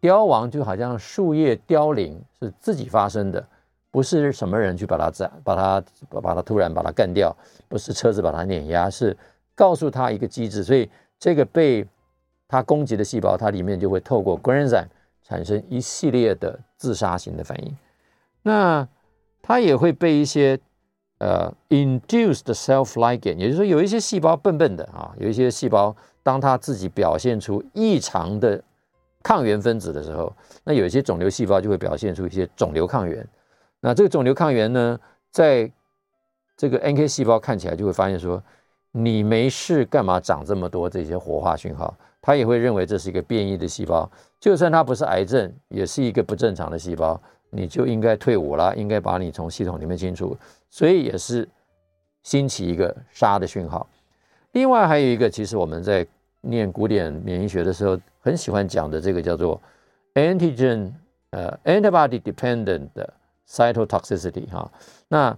[0.00, 3.44] 凋亡就好像树叶凋零是自己发生的，
[3.90, 5.82] 不是什么人去把它斩，把它
[6.22, 9.16] 把它突然把它干掉，不是车子把它碾压，是
[9.56, 11.84] 告诉它一个机制，所以这个被
[12.48, 14.86] 它攻击的细胞，它里面就会透过 granzyme
[15.22, 17.76] 产生一系列的自杀型的反应。
[18.42, 18.86] 那
[19.40, 20.58] 它也会被一些
[21.18, 28.62] 呃 induced self-ligand，也就是说有一些细胞笨笨的啊，有一些细胞当它自己表现出异常的
[29.22, 30.30] 抗原分子的时候，
[30.64, 33.26] 那有一些肿瘤细胞就会表现出一些肿瘤抗原。
[33.80, 34.98] 那这个肿瘤抗原呢，
[35.30, 35.70] 在
[36.56, 38.42] 这个 NK 细胞看起来就会发现说，
[38.92, 41.94] 你没事干嘛长这么多这些活化讯号？
[42.24, 44.10] 他也会认为这是一个变异的细胞，
[44.40, 47.20] 就算它不是癌症，也是一个不正常的细胞。
[47.50, 50.34] 你就应该退伍了，应该把你从系统里面清除，
[50.70, 51.46] 所以也是
[52.22, 53.86] 兴起一个杀的讯号。
[54.52, 56.06] 另外还有一个，其实我们在
[56.40, 59.60] 念古典免疫学的时候很喜欢讲的，这个叫做
[60.14, 60.92] antigen
[61.30, 62.88] 呃 antibody dependent
[63.46, 64.72] cytotoxicity 哈。
[65.08, 65.36] 那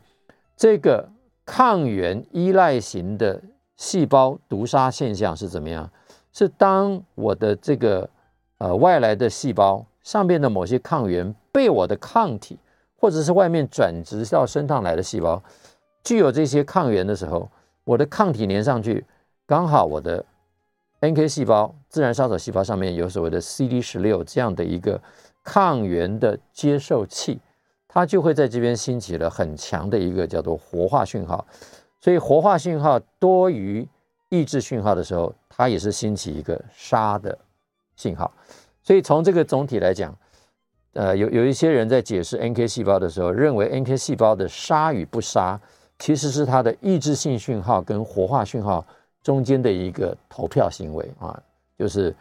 [0.57, 1.09] 这个
[1.44, 3.42] 抗原依赖型的
[3.77, 5.90] 细胞毒杀现象是怎么样？
[6.37, 8.07] 是当我的这个
[8.59, 11.35] 呃外来的细胞上边的某些抗原。
[11.57, 12.59] 被我的抗体，
[13.01, 15.42] 或者是外面转殖到身上来的细胞，
[16.05, 17.49] 具有这些抗原的时候，
[17.85, 19.07] 我的抗体粘上去，
[19.46, 20.22] 刚好我的
[21.01, 25.01] NK 细胞、自然杀手细胞上面有所谓的 CD16 这样的一个
[25.42, 27.40] 抗原的接受器，
[27.88, 31.46] 它就会在这边兴起了很强的一个叫做活化讯号。
[32.03, 33.88] 所以活化讯号多于
[34.29, 37.37] 抑制讯号的时候，它也是兴起一个杀的
[37.97, 38.33] 信号。
[38.83, 40.17] 所以从这个总体来讲。
[40.99, 45.61] 呃，有有一些人在解释 NK 细胞的时候，认为 NK 细胞的杀与不杀，
[45.99, 48.83] 其实是它的抑制性讯号跟活化讯号
[49.23, 51.39] 中间的一个投票行为啊，
[51.79, 52.17] 就是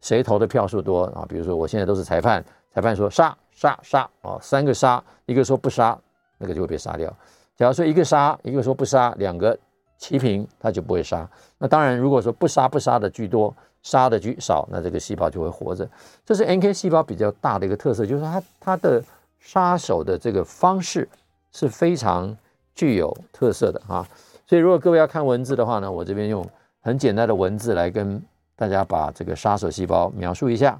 [0.00, 1.24] 谁投的票数多啊。
[1.28, 5.96] 比如说，我现在都是裁判，裁判说杀杀杀啊，三个杀，一个说不杀，
[6.38, 7.08] 那个就会被杀掉。
[7.56, 9.56] 假如说一个杀，一个说不杀，两个
[9.98, 11.28] 齐平，它就不会杀。
[11.58, 13.54] 那当然，如果说不杀不杀的居多。
[13.80, 15.88] 杀的居少，那这个细胞就会活着。
[16.26, 19.02] 这是 NK 细胞比较大的一个特色，就是它它的
[19.38, 21.08] 杀手的这个方式
[21.52, 22.36] 是非常
[22.74, 24.06] 具有特色的哈。
[24.48, 26.44] 所以如果各位要看文字的话呢，我这边用
[26.80, 28.20] 很简单的文字来跟
[28.56, 30.78] 大家把这个杀手细胞描述一下。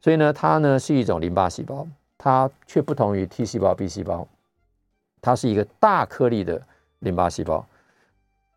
[0.00, 1.86] 所以呢，它呢是一种淋巴细胞，
[2.16, 4.26] 它却不同于 T 细胞、B 细胞，
[5.20, 6.60] 它是一个大颗粒的
[7.00, 7.64] 淋巴细胞。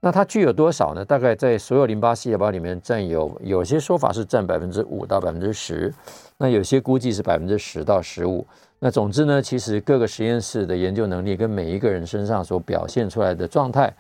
[0.06, 1.04] 那它具有多少呢？
[1.04, 5.92] 大概在所有淋巴细胞里面占有，有些说法是占百分之五到百分之十，
[6.38, 8.46] 那有些估计是百分之十到十五。
[8.78, 13.92] 那总之呢，其实各个实验室的研究能力跟每一个人身上所表现出来的状态，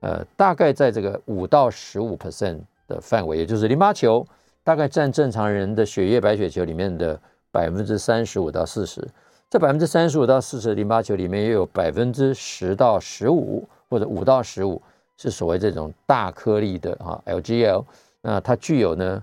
[0.00, 4.26] 呃，大概在这个五到十五 percent 的范围，也就是淋巴球
[4.64, 7.16] 大概占正常人的血液白血球里面的
[7.52, 9.00] 百分之三十五到四十。
[9.48, 14.82] 这百分之三十五到四十淋巴球里面，也有百分之十到十五或者五到十五。
[15.22, 17.84] 是所谓这种大颗粒的啊 LGL，
[18.22, 19.22] 那它具有呢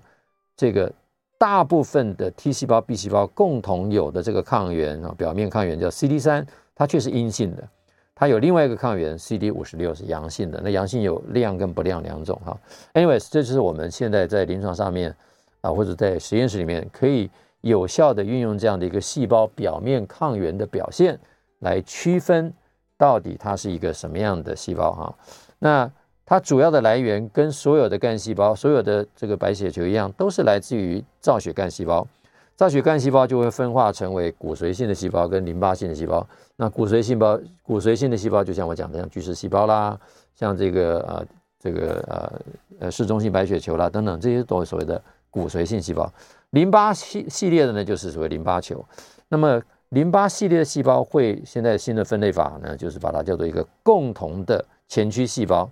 [0.55, 0.89] 这个
[1.37, 7.67] 大部分的 T 细胞、B 细胞共同有的这个抗原啊，表面抗原叫 CD 三，它却是阴性的。
[8.15, 10.61] 它有另外一个抗原 CD 五十六是阳性的。
[10.63, 12.57] 那阳性有亮跟不亮两种哈。
[12.93, 15.13] Anyways，这就是我们现在在临床上面
[15.59, 21.19] 啊，或者在实验室里面可以有效的运用这样的一个细胞表面抗原的表现
[21.59, 22.53] 来区分
[22.97, 25.15] 到底它是一个什么样的细胞哈。
[25.59, 25.91] 那
[26.25, 32.07] 它主要的来源跟所有的干细胞、所有的这个白血球一样，都是来自于造血干细胞。
[32.55, 36.27] 造血干细胞就会分化成为骨髓性的细胞跟淋巴性的细胞。
[36.57, 39.97] 那骨髓细胞、骨髓性的细胞，就像我讲的，像巨噬细胞啦，
[40.35, 41.25] 像这个呃
[41.59, 42.41] 这个呃
[42.81, 46.11] 呃嗜中性白血球啦等等，这些都是所谓的骨髓性细胞。
[46.51, 48.85] 淋巴系系列的呢，就是所谓淋巴球。
[49.29, 54.63] 那么淋巴系列的细胞会现在新的分类法呢，就是把它叫做一个共同的。
[54.89, 55.69] 前驱细胞，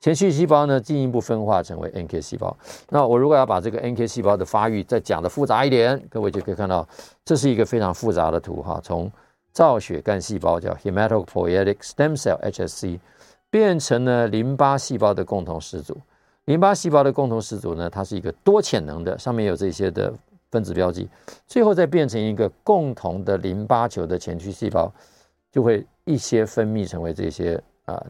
[0.00, 2.56] 前驱细胞呢，进一步分化成为 NK 细胞。
[2.88, 6.88] 那我如果要把这个 NK 细胞的发育再讲得复杂一点，各位就可以看到，
[7.24, 8.80] 这是一个非常复杂的图哈。
[8.82, 9.10] 从
[9.52, 13.00] 造血干细胞叫 Hematopoietic Stem Cell（HSC）
[13.50, 15.98] 变成了淋巴细胞的共同始祖。
[16.44, 20.14] 淋巴细胞的共同始祖呢，它是一个多潜能的，上面有这些的
[20.52, 21.08] 分子标记，
[21.48, 24.90] 最后再变成一个共同的淋巴球的前驱细胞，
[25.50, 27.94] 就会一些分泌成为这些啊。
[27.94, 28.06] 呃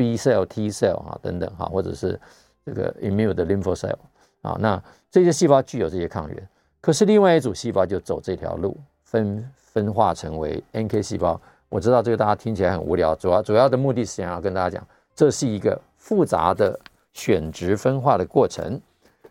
[0.00, 2.18] B cell、T cell 啊等等哈，或者是
[2.64, 3.98] 这个 immune 的 lympho cell
[4.40, 6.48] 啊，那这些细胞具有这些抗原，
[6.80, 8.74] 可是另外一组细胞就走这条路，
[9.04, 11.38] 分分化成为 NK 细胞。
[11.68, 16.80] 我知道这个大家听起来很无聊，主要主要的目的是想要跟大家讲，这是一个复杂的
[17.12, 18.80] 选值分化的过程。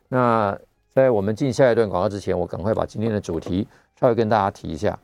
[0.07, 0.55] 那
[0.93, 3.67] 在我们进下一段广告之前，我赶快把今天的主题
[3.99, 4.99] 稍微跟大家提一下。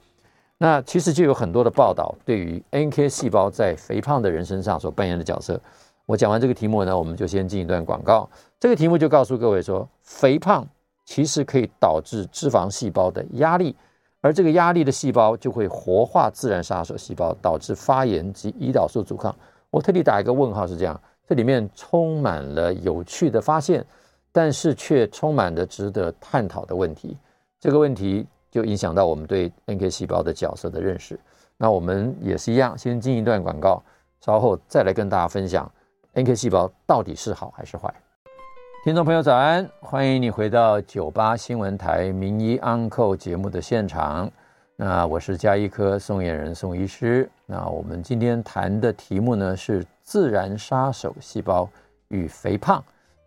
[0.58, 5.60] 那其实就有很多的报道，对于 NK 细胞在肥胖的人身上所扮演的角色。
[6.06, 8.30] 我讲完这个题目呢，我们就先进一段广告。
[8.58, 10.66] 这个题目就告诉各位说，肥胖
[11.04, 13.76] 其实可以导致脂肪细胞的压力，
[14.22, 19.36] 而这个压力的细胞就会活化自然杀手细胞，导致发炎及胰岛素阻抗。
[19.70, 20.98] 我特地打一个问号，是这样，
[21.28, 23.86] 这里面充满了有趣的发现，
[24.32, 27.18] 但是却充满了值得探讨的问题。
[27.60, 28.26] 这个问题。
[28.56, 31.20] 就影响到我们对 NK 细胞的角色的认识。
[31.58, 33.84] 那我们也是一样，先进一段广告，
[34.22, 35.70] 稍后再来跟大家分享
[36.14, 37.94] NK 细胞到底是好还是坏。
[38.86, 44.32] 听众朋友早安，欢迎你回到九八新闻台名医 Uncle 节目的现场。
[44.78, 47.30] 那我是加医科宋晏仁宋医师。
[47.46, 51.68] 那我们今天谈的题目呢是自然杀手细胞
[52.08, 52.82] 与肥胖，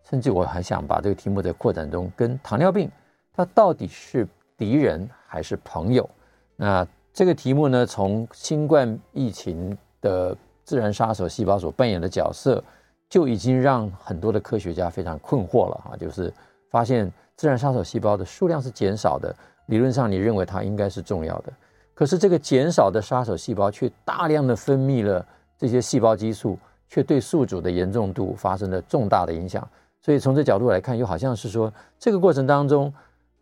[0.08, 2.90] 甚至我还想把这个题目在扩展中跟糖尿病，
[3.36, 4.26] 它到底是
[4.56, 6.08] 敌人还是朋友？
[6.56, 12.64] 那这个题目呢，从新冠疫情的自然杀手细胞所扮演的角色，
[13.10, 15.96] 就已经让很多的科学家非常困惑了啊！
[15.96, 16.32] 就是
[16.70, 19.34] 发现自然杀手细胞的数量是减少的，
[19.66, 21.52] 理论上你认为它应该是重要的，
[21.94, 25.24] 可是这个减少的杀手细胞却大量的分泌了
[25.58, 26.58] 这些细胞激素，
[26.88, 29.68] 却对宿主的严重度发生了重大的影响。
[30.00, 32.92] 所以从这角度来看，又好像是说这个过程当中。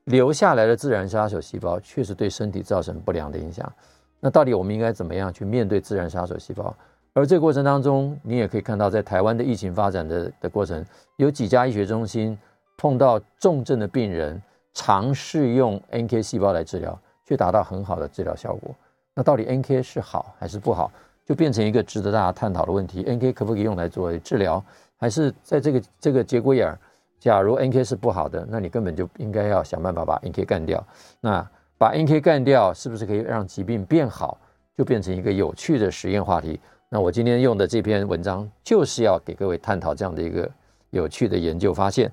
[0.06, 3.72] 留下来的自然杀手细胞确实对身体造成不良的影响。
[4.18, 6.74] 那到底我们应该怎么样去面对自然杀手细胞？
[7.12, 10.84] 而这个过程当中，你也可以看到，在台湾的疫情发展的的过程，
[11.16, 12.36] 有几家医学中心
[12.76, 14.40] 碰到重症的病人，
[14.74, 18.74] 尝试用 NK 细胞来治疗，却达到很好的治疗效果。
[19.14, 20.92] 那到底 NK 是好还是不好，
[21.24, 24.62] 就变成一个值得大家探讨的问题：NK 可不可以用来作为治疗，
[24.98, 26.78] 还是在这个这个节骨眼儿？
[27.26, 30.86] 假如 NK 是不好的，那你根本就应该要想办法把 NK 干掉。
[31.20, 31.44] 那
[31.76, 34.38] 把 NK 干掉，是不是可以让疾病变好？
[34.76, 36.60] 就变成一个有趣的实验话题。
[36.88, 40.48] 那我今天用的这篇文章，就是要给各位探讨这样的一个
[40.90, 42.08] 有趣的研究发现。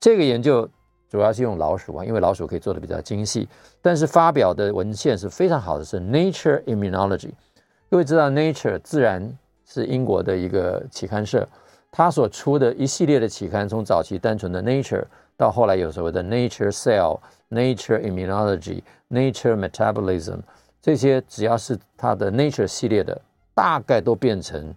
[0.00, 0.68] 这个研究
[1.08, 3.48] 主要是用老鼠啊，因为老鼠可以做的比较精细。
[3.80, 7.30] 但是发表的文献是非常好的，是 Nature Immunology。
[7.88, 9.32] 各位知道 Nature 自然
[9.64, 11.48] 是英国的一个期刊社。
[11.90, 15.04] 他所出的一系列的期刊，从早期单纯的 Nature，
[15.36, 17.18] 到后来有所谓的 Nature Cell、
[17.50, 20.40] Nature Immunology、Nature Metabolism，
[20.80, 23.20] 这些只要是他的 Nature 系列的，
[23.54, 24.74] 大概都变成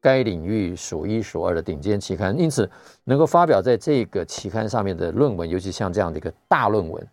[0.00, 2.36] 该领域数一数二的顶尖期刊。
[2.38, 2.68] 因此，
[3.04, 7.06] 能够发表在这个期刊上面的论文，尤其像这样的一个大论文，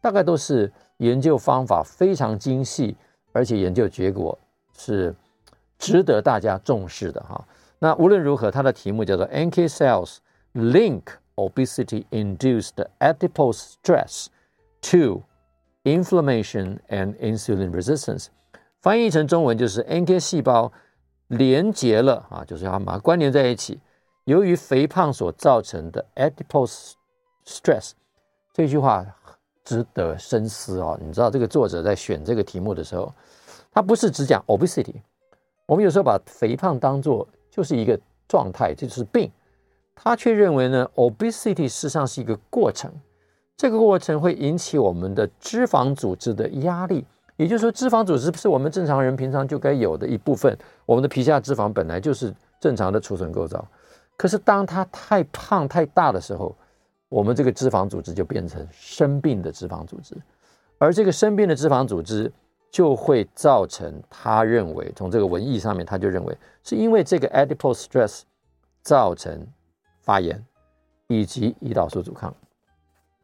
[0.00, 2.96] 大概都是研究方法非常精细，
[3.32, 4.38] 而且研究结果
[4.76, 5.14] 是
[5.78, 7.42] 值得大家重视的哈。
[7.78, 10.16] 那无论如何，它的题目叫做 NK cells
[10.54, 11.02] link
[11.36, 14.26] obesity-induced adipose stress
[14.82, 15.22] to
[15.84, 18.26] inflammation and insulin resistance。
[18.80, 20.72] 翻译成中文就是 NK 细胞
[21.28, 23.80] 连接了啊，就是要把它关联在一起。
[24.24, 26.92] 由于肥胖所造成的 adipose
[27.46, 27.92] stress，
[28.52, 29.04] 这句话
[29.64, 30.98] 值得深思哦。
[31.00, 33.12] 你知道这个作者在选这个题目的时候，
[33.72, 34.96] 他不是只讲 obesity，
[35.66, 39.30] 我们有时候把肥胖当做就是一个状态，这就是病。
[39.94, 42.92] 他却认为呢，obesity 事实上是一个过程，
[43.56, 47.04] 这个过程会引起我们的脂肪组织的压力。
[47.36, 50.56] 也就是说，脂肪组织是我们正常人平常就该有的一部分。
[50.86, 53.66] 我们的皮下脂肪本来就是正常的储存构造，
[54.16, 56.56] 可是当它太胖太大的时候，
[57.08, 60.16] 我们这个脂肪组织就变成生病的脂肪组织，
[60.78, 62.32] 而这个生病的脂肪组织。
[62.70, 68.22] 就会造成他认为，从这个文义上面，他就认为是因为这个 adipose stress
[68.82, 69.46] 造成
[70.00, 70.44] 发炎
[71.06, 72.34] 以及胰岛素阻抗。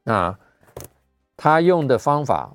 [0.02, 0.36] 那
[1.36, 2.52] 他用的方法，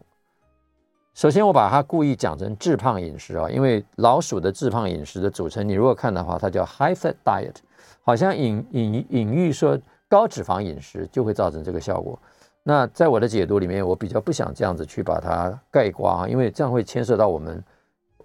[1.13, 7.55] 首先我把它故意讲成致胖饮食啊，因为老鼠的致胖饮食的组成，你如果看的话，它叫 high fat diet，
[8.03, 12.17] 好像隐隐隐喻说高脂肪饮食就会造成这个效果。
[12.69, 17.63] 那在我的解读里面，我比较不想这样子去把它概括啊，因为这样会牵涉到我们，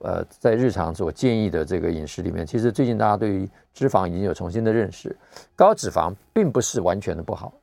[0.00, 2.46] 呃，在日常所建议的这个饮食里面。
[2.46, 5.16] 其实最近大家对于脂肪已经有重新的认识，
[5.56, 7.54] 高脂肪并不是完全的不好。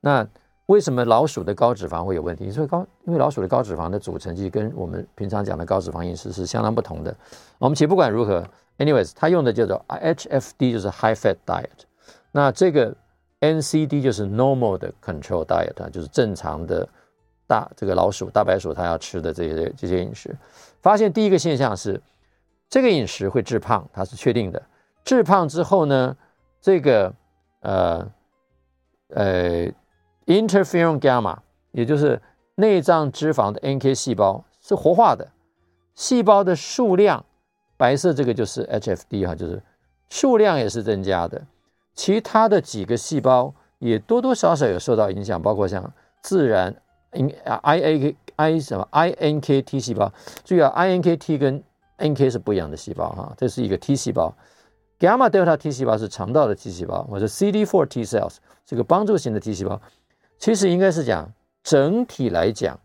[0.00, 0.26] 那
[0.66, 2.46] 为什么老鼠的高脂肪会有问题？
[2.46, 7.14] 因为高，因为老鼠的高脂肪的组成其实跟我们平常讲的高脂肪饮食是相当不同的。
[7.58, 8.44] 我们且不管如何
[8.78, 11.84] ，anyways，它用的叫做 HFD，就是 High Fat Diet。
[12.32, 12.92] 那这个。
[13.44, 16.88] NCD 就是 normal 的 control diet，就是正常的
[17.46, 20.34] 大这个老鼠大白鼠它要吃的这些这些饮食。
[20.80, 22.00] 发现第一个现象是，
[22.68, 24.62] 这个饮食会致胖，它是确定的。
[25.04, 26.16] 致胖之后呢，
[26.60, 27.12] 这个
[27.60, 28.06] 呃
[29.08, 29.66] 呃
[30.26, 31.36] interferon gamma，
[31.72, 32.20] 也就是
[32.54, 35.28] 内脏脂肪的 NK 细胞是活化的。
[35.94, 37.24] 细胞的数量，
[37.76, 39.62] 白色这个就是 HFD 哈，就是
[40.08, 41.40] 数量也是增加的。
[41.94, 45.92] 其他的几个细胞也多多少少有受到影响，包括像
[46.22, 46.74] 自然
[47.62, 50.12] I A K I 什么 I N K T 细胞，
[50.44, 51.62] 注意啊，I N K T 跟
[51.98, 54.34] N K 是不一样的细胞哈，这是一个 T 细胞
[54.98, 58.36] ，Gamma Delta T 细胞是肠道的 T 细胞，或者 C D four T cells
[58.66, 59.80] 这个帮助型的 T 细胞，
[60.38, 61.32] 其实应该是讲
[61.62, 62.80] 整体来讲，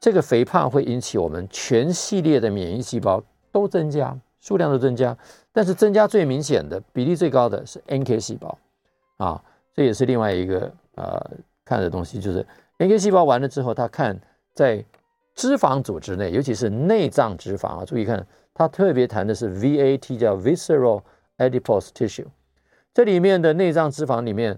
[0.00, 3.22] 这个肥胖会引起我们全系列的免疫细胞
[3.52, 5.16] 都增加，数量都增加，
[5.54, 8.58] 但是增加最明显的比例最高的是 NK 细胞
[9.16, 9.42] 啊，
[9.72, 11.30] 这也是另外一个呃
[11.64, 12.46] 看的东西，就是
[12.76, 14.20] NK 细胞完了之后，他看
[14.52, 14.84] 在。
[15.36, 18.24] 脂肪组织内，尤其是内脏脂肪啊，注意看，
[18.54, 21.02] 它特别谈的是 VAT，叫 Visceral
[21.38, 22.26] Adipose Tissue。
[22.92, 24.56] 这里面的内脏脂肪里面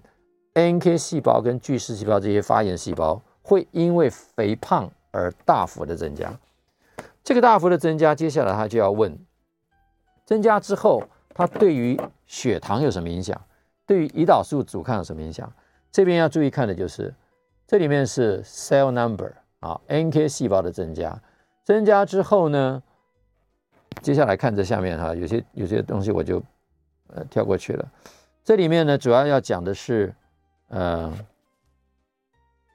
[0.52, 6.30] ，NK 细胞跟巨噬细胞这些发炎细胞会因为肥胖而大幅的增加。
[7.24, 9.18] 这个大幅的增加，接下来他就要问：
[10.26, 13.40] 增加之后，它对于血糖有什么影响？
[13.86, 15.50] 对于胰岛素阻抗有什么影响？
[15.90, 17.14] 这边要注意看的就是，
[17.66, 19.32] 这里面是 Cell Number。
[19.60, 21.18] 啊，NK 细胞的增加，
[21.64, 22.82] 增加之后呢，
[24.02, 26.40] 接下来看这下面哈，有些有些东西我就
[27.08, 27.90] 呃跳过去了。
[28.44, 30.14] 这里面呢，主要要讲的是
[30.68, 31.12] 呃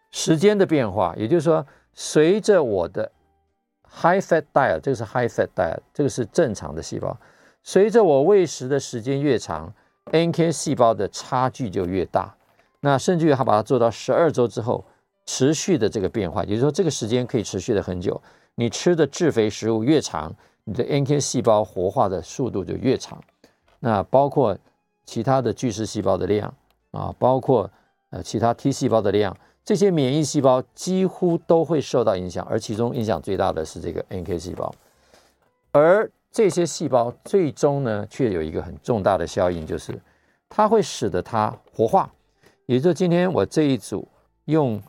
[0.09, 3.09] 时间的变化，也就是说，随着我的
[3.87, 7.15] high fat diet，这个是 high fat diet，这个是正常的细胞，
[7.63, 9.73] 随着我喂食的时间越长
[10.11, 12.35] ，NK 细胞的差距就越大。
[12.81, 14.83] 那甚至于他把它做到十二周之后。
[15.23, 18.19] 持续的这个变化，也就是说，这个时间可以持续的很久。
[18.55, 20.33] 你吃的质肥食物越长，
[20.63, 23.21] 你的 NK 细胞活化的速度就越长。
[23.79, 24.57] 那包括
[25.05, 26.53] 其他的巨噬细胞的量
[26.89, 27.69] 啊，包括
[28.09, 32.45] 呃其他 T 细胞的量，这些免疫细胞几乎都会受到影响。
[32.49, 34.73] 而其中影响最大的是这个 NK 细胞，
[35.71, 39.99] 而这些细胞最终呢，却有一个很重大的效应，就是
[40.49, 42.11] 它会使得它活化。
[42.65, 44.07] 也就是今天我这一组
[44.45, 44.81] 用。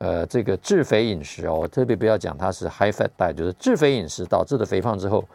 [0.00, 5.28] 呃，这个质肥饮食哦，我特别不要讲它是 high fat diet，就是质肥饮食导致的肥胖之后，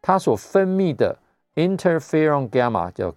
[0.00, 1.18] 它所分泌的
[1.56, 3.12] interferon gamma 叫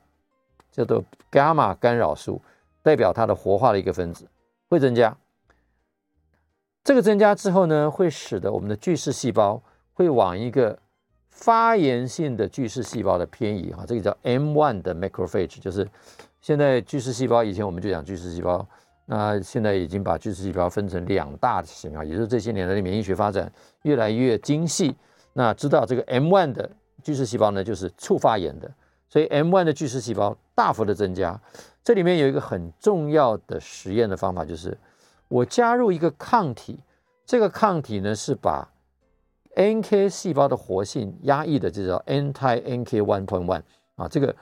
[0.72, 2.42] 叫做 gamma 干扰素，
[2.82, 4.28] 代表它的活化的一个分子
[4.70, 5.16] 会增加。
[6.84, 9.62] 这个增加之后呢，会使得我们的巨噬细胞
[9.94, 10.80] 会往一个
[11.38, 15.88] 发炎性的巨噬细胞的偏移哈，这个叫 M1 的 macrophage，就是
[16.42, 18.68] 现在巨噬细胞，以前我们就讲巨噬细胞。
[19.06, 23.50] 那现在已经把巨噬细胞分成两大型啊，也就是这些年来的免疫学发展
[23.84, 24.96] 越来越精细。
[25.34, 26.70] 那知道这个 M1 的
[27.04, 28.70] 巨噬细胞呢，就是促发炎的，
[29.08, 31.40] 所以 M1 的巨噬细胞大幅的增加。
[31.84, 34.76] 这里面有一个很重要的实验的方法，就是
[35.28, 36.80] 我加入一个抗体，
[37.26, 38.68] 这个抗体呢是把
[39.58, 43.62] NK 细胞的活性压抑的，就叫 anti-NK one point one
[43.96, 44.34] 啊，这个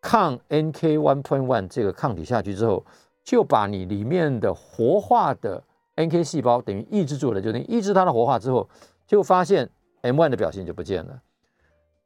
[0.00, 2.82] 抗 NK one point one 这个抗体下去之后。
[3.22, 5.62] 就把你里面的活化的
[5.94, 8.66] NK 细胞等于抑制住了，就等于抑制它的活化之后，
[9.06, 9.68] 就发现
[10.02, 11.20] M1 的表现就不见了。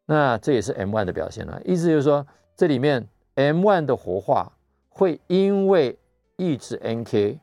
[0.06, 4.52] 那这也是 M1 的表现了，意思就是说，这里面 M1 的活化
[4.88, 5.96] 会因为
[6.36, 7.38] 抑制 NK，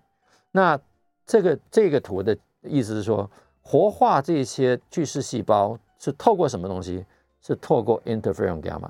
[0.52, 0.78] 那
[1.26, 3.32] 这个这个图的意思是说，
[3.62, 7.06] 活化这些巨噬细胞是透过什么东西？
[7.42, 8.90] 是透过 interferon gamma。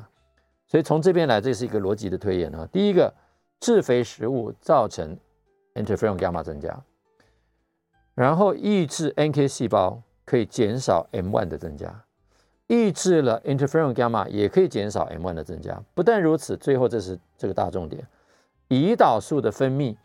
[0.67, 2.67] 所以从这边来，这是一个逻辑的推演啊。
[2.71, 3.13] 第一个。
[3.61, 5.15] 质肥食物造成
[5.75, 6.83] interferon gamma 增加，
[8.15, 12.03] 然后抑制 NK 细胞可以减少 M1 的增加，
[12.65, 15.79] 抑制了 interferon gamma 也可以减少 M1 的增加。
[15.93, 18.03] 不但如此，最后这是这个大重点，
[18.69, 19.95] 胰岛素的分泌，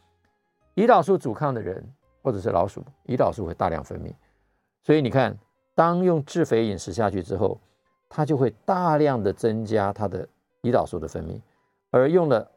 [0.75, 1.83] 胰岛素阻抗的人
[2.23, 4.13] 或者是老鼠，胰岛素会大量分泌。
[4.87, 5.37] 所以你看，
[5.75, 7.59] 当用制肥饮食下去之后，
[8.09, 10.29] 它就会大量的增加它的
[10.63, 11.41] 胰岛素的分泌，
[11.91, 12.49] 而用了。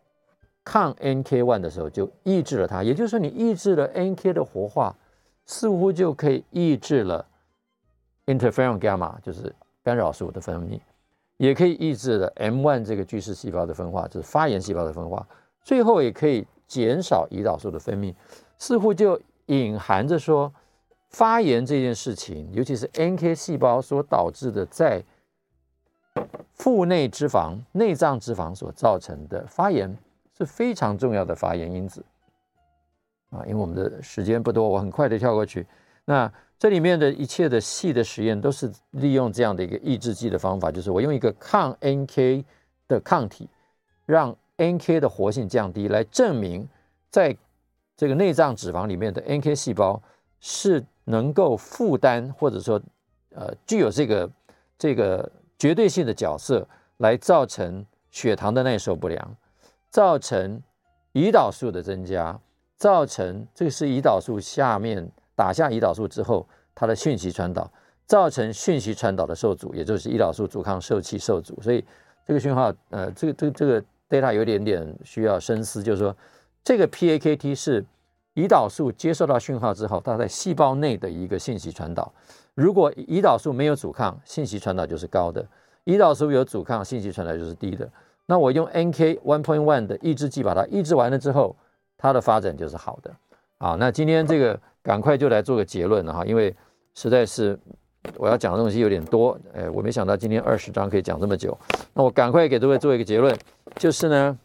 [0.64, 4.96] 抗 NK1 的时候就抑制了它，也就是说，你抑制了 NK 的活化，
[5.48, 7.26] 似乎就可以抑制了
[8.28, 10.80] interferon gamma，就是干扰素的分泌，
[11.38, 15.26] 也可以抑制了 M1 这个巨噬细胞的分化，就是发炎细胞的分化，
[15.64, 18.14] 最后也可以减少胰岛素的分泌，
[18.60, 20.54] 似乎就隐含着说，
[21.10, 25.04] 发炎这件事情，尤其是 NK 细胞所导致的在
[26.54, 29.98] 腹内脂肪、内脏脂肪所造成的发炎。
[30.38, 32.02] 是非常重要的发炎因子
[33.30, 33.44] 啊！
[33.46, 35.68] 因为我们的时间不多，我很快的跳过去。
[36.06, 42.46] 那这里面的一切的细的实验都是利用这样的一个抑制剂的方法，就是我用一个抗 NK
[42.88, 43.50] 的抗体，
[44.06, 46.66] 让 NK 的活性降低，来证明
[47.10, 47.36] 在
[47.98, 50.02] 这个内脏脂肪里面的 NK 细胞
[50.40, 52.80] 是能够负担或者说
[53.34, 54.30] 呃具有这个
[54.78, 59.36] 这个绝对性的角色，来造成血糖的耐受不良，
[59.90, 60.62] 造成
[61.14, 62.40] 胰岛素的增加，
[62.78, 67.72] 造成这个是胰岛素下面打下胰岛素之后，它的讯息传导，
[68.06, 71.84] 造成讯息传导的受阻，也就是胰岛素阻抗受器受阻，所以
[72.26, 76.16] 这个讯号，呃，这个这个这个 data 有点点需要深思，就是说
[76.64, 77.84] 这个 PAKT 是
[78.40, 82.10] 胰岛素接受到讯号之后，它在细胞内的一个信息传导。
[82.56, 85.44] 如果胰岛素没有阻抗，信息传导就是高的；
[85.84, 87.90] 胰岛素有阻抗，信息传导就是低的。
[88.28, 91.54] 那我用 NK one point one 的抑制剂把它抑制完了之后，
[91.98, 93.14] 它的发展就是好的。
[93.58, 96.56] 好，那今天这个赶快就来做个结论了哈，因为
[96.96, 97.60] 实在是
[98.16, 101.58] 我要讲的东西有点多，哎，我没想到今天二十章可以讲这么久。
[101.94, 103.38] 那我赶快给各位做一个结论，
[103.76, 104.40] 就是呢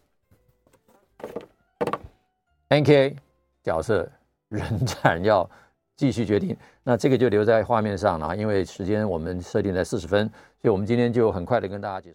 [2.71, 3.19] ，NK。
[3.65, 4.09] 角色
[4.49, 4.63] 仍
[5.03, 5.49] 然要
[5.97, 10.29] 继续决定，那这个就留在画面上了，因为时间我们设定在四十分，
[10.61, 12.03] 所以我们今天就很快的跟大家解。